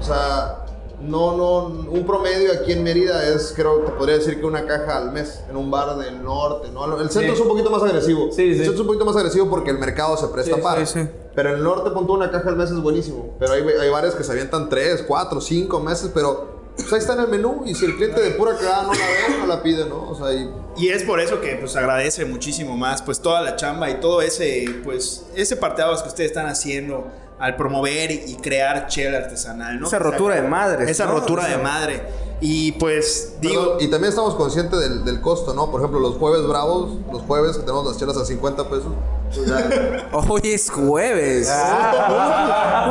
[0.00, 0.61] O sea,
[1.02, 4.96] no, no, un promedio aquí en Mérida es, creo, te podría decir que una caja
[4.98, 6.84] al mes en un bar del norte, ¿no?
[7.00, 7.40] El centro Sí.
[7.40, 8.26] es un poquito más agresivo.
[8.30, 8.42] Sí, sí.
[8.50, 10.86] El centro es un poquito más agresivo porque el mercado se presta Sí, para.
[10.86, 11.08] sí, sí.
[11.34, 13.34] Pero en el norte, punto una caja al mes es buenísimo.
[13.38, 17.14] Pero hay, hay bares que se avientan 3, 4, 5 meses, pero pues ahí está
[17.14, 17.62] en el menú.
[17.66, 20.10] Y si el cliente de pura cagada no la ve, no la pide, ¿no?
[20.10, 23.56] O sea, y Y es por eso que pues agradece muchísimo más pues toda la
[23.56, 27.04] chamba y todo ese pues ese parteaguas que ustedes están haciendo
[27.42, 29.88] al promover y, crear chela artesanal, ¿no?
[29.88, 31.14] Esa rotura de madres, Esa ¿no?
[31.14, 32.02] rotura O sea, de madre.
[32.40, 35.68] Y pues digo, Perdón, y también estamos conscientes del, del costo, ¿no?
[35.68, 38.92] Por ejemplo, los jueves bravos, los jueves que tenemos las chelas a 50 pesos.
[39.34, 39.50] pues
[40.28, 41.52] Hoy es jueves.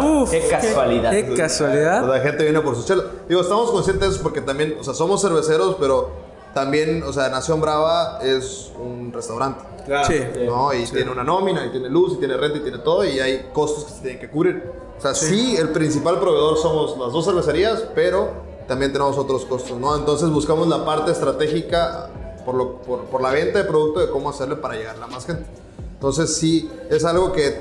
[0.03, 1.11] Uf, Qué casualidad.
[1.11, 2.05] Qué casualidad.
[2.05, 3.05] la gente viene por sus chelas.
[3.29, 6.11] Digo, estamos conscientes de eso porque también, o sea, somos cerveceros, pero
[6.53, 9.63] también, o sea, Nación Brava es un restaurante.
[9.85, 10.19] claro, Sí.
[10.45, 10.71] ¿no?
[10.73, 13.49] Y tiene una nómina, y tiene luz, y tiene renta, y tiene todo, y hay
[13.51, 14.63] costos que se tienen que cubrir.
[14.97, 18.29] O sea, sí, el principal proveedor somos las dos cervecerías, pero
[18.67, 19.95] también tenemos otros costos, ¿no?
[19.95, 22.09] Entonces buscamos la parte estratégica
[22.45, 25.25] por, lo- por, por la venta de producto de cómo hacerle para llegarle a más
[25.25, 25.45] gente.
[25.93, 27.57] Entonces sí, es algo que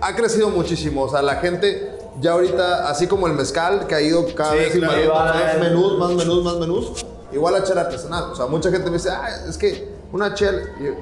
[0.00, 1.04] ha crecido muchísimo.
[1.04, 4.58] O sea, la gente ya ahorita, así como el mezcal, que ha ido cada Sí,
[4.58, 5.00] vez claro.
[5.02, 8.24] invadiendo más menús, más menús, más menús, igual la chela artesanal.
[8.30, 10.60] O sea, mucha gente me dice, ah, es que una chela...
[10.80, 10.92] y yo,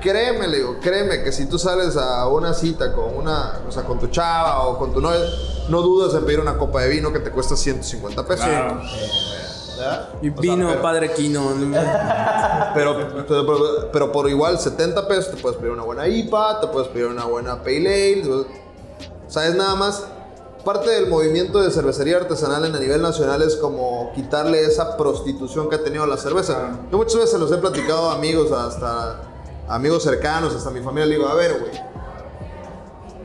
[0.00, 3.82] Créeme, le digo, créeme que si tú sales a una cita con una, o sea,
[3.82, 5.20] con tu chava o con tu novia,
[5.68, 8.44] no dudas en pedir una copa de vino que te cuesta 150 pesos.
[8.46, 8.80] Claro.
[10.22, 11.48] Y O sea, vino, pero- padre Quino.
[12.74, 12.96] pero,
[13.26, 16.88] pero, pero- pero por igual 70 pesos te puedes pedir una buena IPA, te puedes
[16.88, 18.22] pedir una buena Pale Ale.
[18.22, 18.46] te puedes-
[19.26, 20.04] O sea, es nada más
[20.66, 25.68] parte del movimiento de cervecería artesanal en a nivel nacional es como quitarle esa prostitución
[25.68, 26.80] que ha tenido la cerveza.
[26.90, 29.20] Yo muchas veces se los he platicado a amigos, hasta
[29.68, 31.70] amigos cercanos, hasta mi familia, le digo, a ver, güey,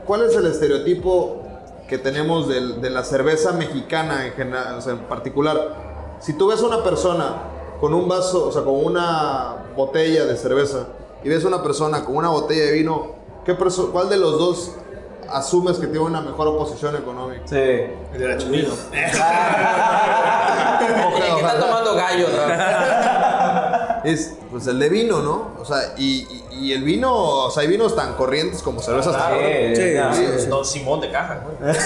[0.06, 1.42] ¿cuál es el estereotipo
[1.88, 6.18] que tenemos de, la cerveza mexicana en, general, o sea, en particular?
[6.20, 7.42] Si tú ves a una persona
[7.80, 10.86] con un vaso, o sea, con una botella de cerveza
[11.24, 14.76] y ves a una persona con una botella de vino, ¿qué ¿cuál de los dos
[15.32, 17.42] asumes que tiene una mejor posición económica?
[17.46, 17.56] Sí.
[17.56, 18.44] El de la que
[21.36, 22.58] está tomando gallo vez.
[24.04, 25.52] Es pues el de vino, ¿no?
[25.60, 29.14] O sea, y, y- y el vino, o sea, hay vinos tan corrientes como cervezas.
[29.14, 30.12] Sí, Sí, ya.
[30.12, 31.72] Sí, Don Simón de caja, güey.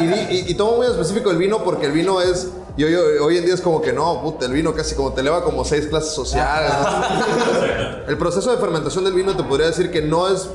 [0.00, 0.04] Y,
[0.36, 2.50] y- y tomo muy específico el vino porque el vino es.
[2.76, 5.20] Y hoy, hoy en día es como que no, puta, el vino casi como te
[5.22, 6.70] eleva como seis clases sociales.
[6.72, 8.08] ¿no?
[8.08, 10.48] el proceso de fermentación del vino te podría decir que no es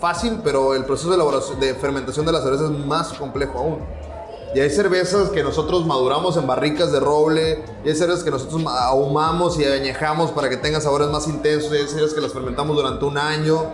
[0.00, 3.78] fácil, pero el proceso de, elaboración, de fermentación de la cerveza es más complejo aún.
[4.54, 8.62] Y hay cervezas que nosotros maduramos en barricas de roble, y hay cervezas que nosotros
[8.62, 12.32] ma- ahumamos y añejamos para que tengan sabores más intensos, y hay cervezas que las
[12.32, 13.64] fermentamos durante un año.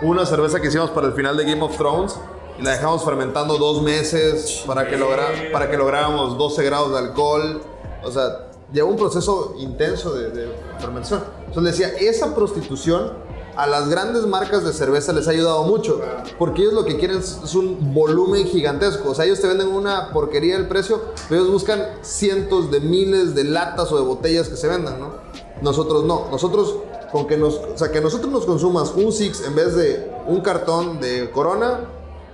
[0.00, 2.16] Una cerveza que hicimos para el final de Game of Thrones
[2.58, 7.60] y la dejamos fermentando dos meses para que, logra, para lográramos 12 grados de alcohol.
[8.02, 11.22] O sea, lleva un proceso intenso de, fermentación.
[11.46, 13.12] Entonces decía, esa prostitución
[13.56, 16.00] a las grandes marcas de cerveza les ha ayudado mucho.
[16.38, 19.10] Porque ellos lo que quieren es, un volumen gigantesco.
[19.10, 23.34] O sea, ellos te venden una porquería el precio, pero ellos buscan cientos de miles
[23.34, 25.14] de latas o de botellas que se vendan, ¿no?
[25.60, 26.28] Nosotros no.
[26.30, 26.76] Nosotros,
[27.10, 30.40] con que nos, o sea, que nosotros nos consumas un Six en vez de un
[30.40, 31.80] cartón de Corona,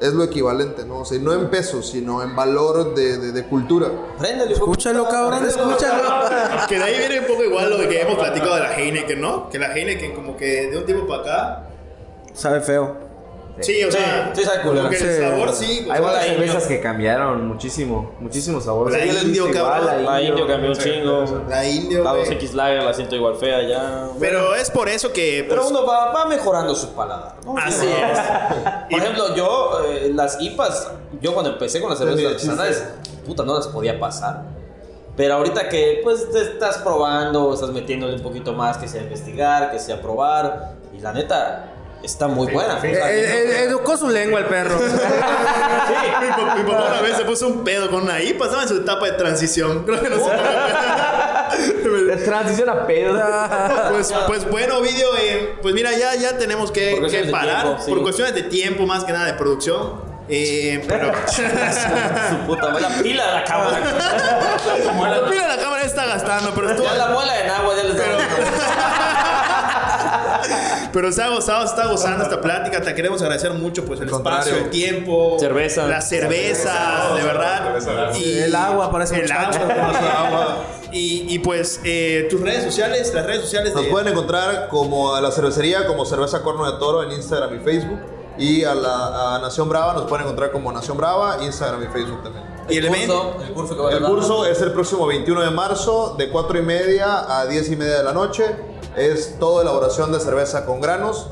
[0.01, 0.99] es lo equivalente, ¿no?
[1.01, 3.88] O sea, no en pesos, sino en valor de, de- de cultura.
[4.18, 4.61] Préndele, hijo.
[4.64, 6.66] Escúchalo, cabrón, escúchalo.
[6.68, 9.20] Que de ahí viene un poco igual lo de que hemos platicado de la Heineken,
[9.20, 9.49] ¿no?
[9.49, 11.62] Que la Heineken como que de un tiempo para acá
[12.34, 13.07] Sabe feo.
[13.61, 14.82] Sí, o sea, sí, sabe culero.
[14.88, 15.86] porque el sabor sí.
[15.88, 18.96] o Hay muchas cervezas que cambiaron muchísimo, muchísimos sabores.
[18.96, 20.04] La indio, cabrón.
[20.04, 21.24] La indio cambió un chingo.
[21.48, 22.24] La indio, La güey.
[22.24, 24.09] 2X Lager la siento igual fea ya.
[24.20, 25.44] Pero es por eso que.
[25.48, 27.34] Pero pues, uno va, va mejorando su paladar.
[27.44, 27.56] ¿no?
[27.59, 28.18] Así Sí, es.
[28.90, 30.90] Por ejemplo, yo, eh, las IPAs,
[31.20, 32.84] yo cuando empecé con las cervezas Sí, artesanales,
[33.26, 34.42] puta, no las podía pasar.
[35.16, 39.70] Pero ahorita que, pues, te estás probando, estás metiéndole un poquito más, que sea investigar,
[39.72, 41.72] que sea probar, y la neta,
[42.03, 42.80] está muy buena.
[42.80, 44.78] Sea, Eh, eh, educó su lengua el perro.
[44.78, 48.68] mi, pa- mi papá una vez se puso un pedo con una IPA, estaba en
[48.68, 49.84] su etapa de transición.
[49.86, 50.30] Creo que no sé.
[52.24, 53.20] Transición a pedo.
[53.90, 57.82] Pues, pues bueno, vídeo, eh, pues mira, ya, ya tenemos que, Por que parar tiempo,
[57.84, 57.90] sí.
[57.90, 60.07] por cuestiones de tiempo, más que nada de producción.
[60.30, 63.80] Eh, pero su puta madre, la pila de la cámara.
[63.80, 67.82] la pila de la cámara está gastando, pero estuvo, ya la muela en agua ya
[67.84, 68.18] les pero
[71.12, 72.80] se ha gozado, se está gozando esta plática.
[72.80, 74.64] Te queremos agradecer mucho pues el Al espacio, contrario.
[74.64, 75.86] el tiempo, Cerveza.
[75.86, 77.78] las cervezas, de verdad.
[77.80, 78.18] Cerveza.
[78.18, 79.61] Y El agua para ese el muchacho.
[79.62, 80.64] agua.
[80.93, 85.14] Y, y pues eh, tus redes sociales, las redes sociales Nos de pueden encontrar como
[85.14, 87.99] a la cervecería, como Cerveza Corno de Toro en Instagram y Facebook.
[88.39, 92.22] Y a la a Nación Brava nos pueden encontrar como Nación Brava, Instagram y Facebook
[92.22, 92.45] también.
[92.68, 93.32] Y el evento.
[93.32, 96.30] curso, el curso que va a El curso es el próximo 21 de marzo, de
[96.30, 98.44] 4 y media a 10 y media de la noche.
[98.96, 101.28] Es toda elaboración de cerveza con granos.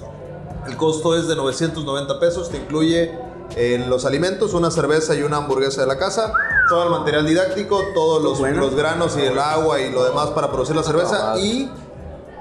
[0.67, 2.51] El costo es de 990 pesos.
[2.51, 3.19] Te incluye
[3.55, 6.33] eh, los alimentos, una cerveza y una hamburguesa de la casa.
[6.69, 8.61] Todo el material didáctico, todos los, Bueno.
[8.61, 11.39] los granos y el agua y lo demás para producir la cerveza.
[11.39, 11.71] Y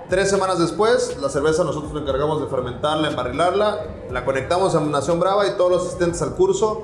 [0.09, 3.85] tres semanas después, la cerveza nosotros nos encargamos de fermentarla, embarrilarla.
[4.11, 6.83] La conectamos a Nación Brava y todos los asistentes al curso.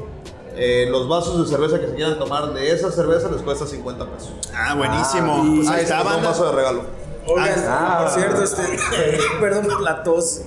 [0.56, 4.06] Eh, los vasos de cerveza que se quieran tomar de esa cerveza les cuesta 50
[4.06, 4.32] pesos.
[4.54, 5.44] Ah, buenísimo.
[5.46, 6.82] y- Pues ahí está, un vaso de regalo.
[7.28, 8.64] Oigan, Ah, por cierto, este,
[9.40, 10.42] perdón por la tos.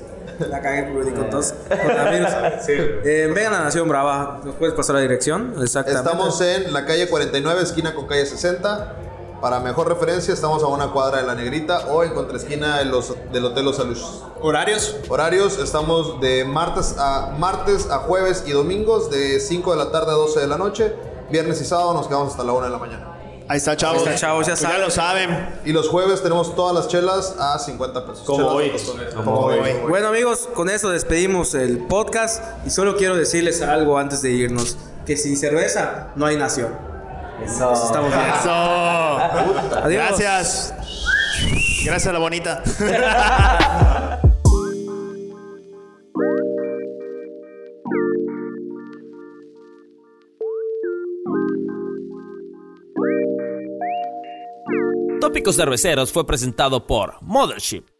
[0.50, 1.54] La cagué por venir con tos.
[1.68, 2.28] Coronavirus.
[2.68, 4.40] Eh, vengan a Nación Brava.
[4.44, 5.54] ¿Nos puedes pasar la dirección?
[5.62, 6.08] Exactamente.
[6.10, 8.94] Estamos en la calle 49, esquina con calle 60.
[9.44, 13.14] Para mejor referencia, estamos a una cuadra de la Negrita o en contraesquina de los,
[13.30, 14.22] del Hotel Los Aluches.
[14.40, 14.96] Horarios.
[15.10, 20.12] Horarios, estamos de martes a, martes a jueves y domingos de 5 de la tarde
[20.12, 20.94] a 12 de la noche.
[21.30, 23.18] Viernes y sábado nos quedamos hasta la 1 de la mañana.
[23.46, 23.98] Ahí está, chavos.
[24.06, 24.80] Ahí está, chavos, ya Pues saben.
[24.80, 25.60] lo saben.
[25.66, 28.24] Y los jueves tenemos todas las chelas a 50 pesos.
[28.24, 28.72] Como hoy.
[29.14, 29.58] Como hoy.
[29.86, 34.78] Bueno amigos, con eso despedimos el podcast y solo quiero decirles algo antes de irnos,
[35.04, 36.93] que sin cerveza no hay nación.
[37.44, 37.72] Eso.
[37.72, 38.26] Estamos bien.
[38.40, 38.50] Eso.
[38.50, 40.18] Adiós.
[40.18, 40.74] Gracias.
[41.84, 42.62] Gracias a la bonita.
[55.20, 57.93] Tópicos Cerveceros fue presentado por Mothership.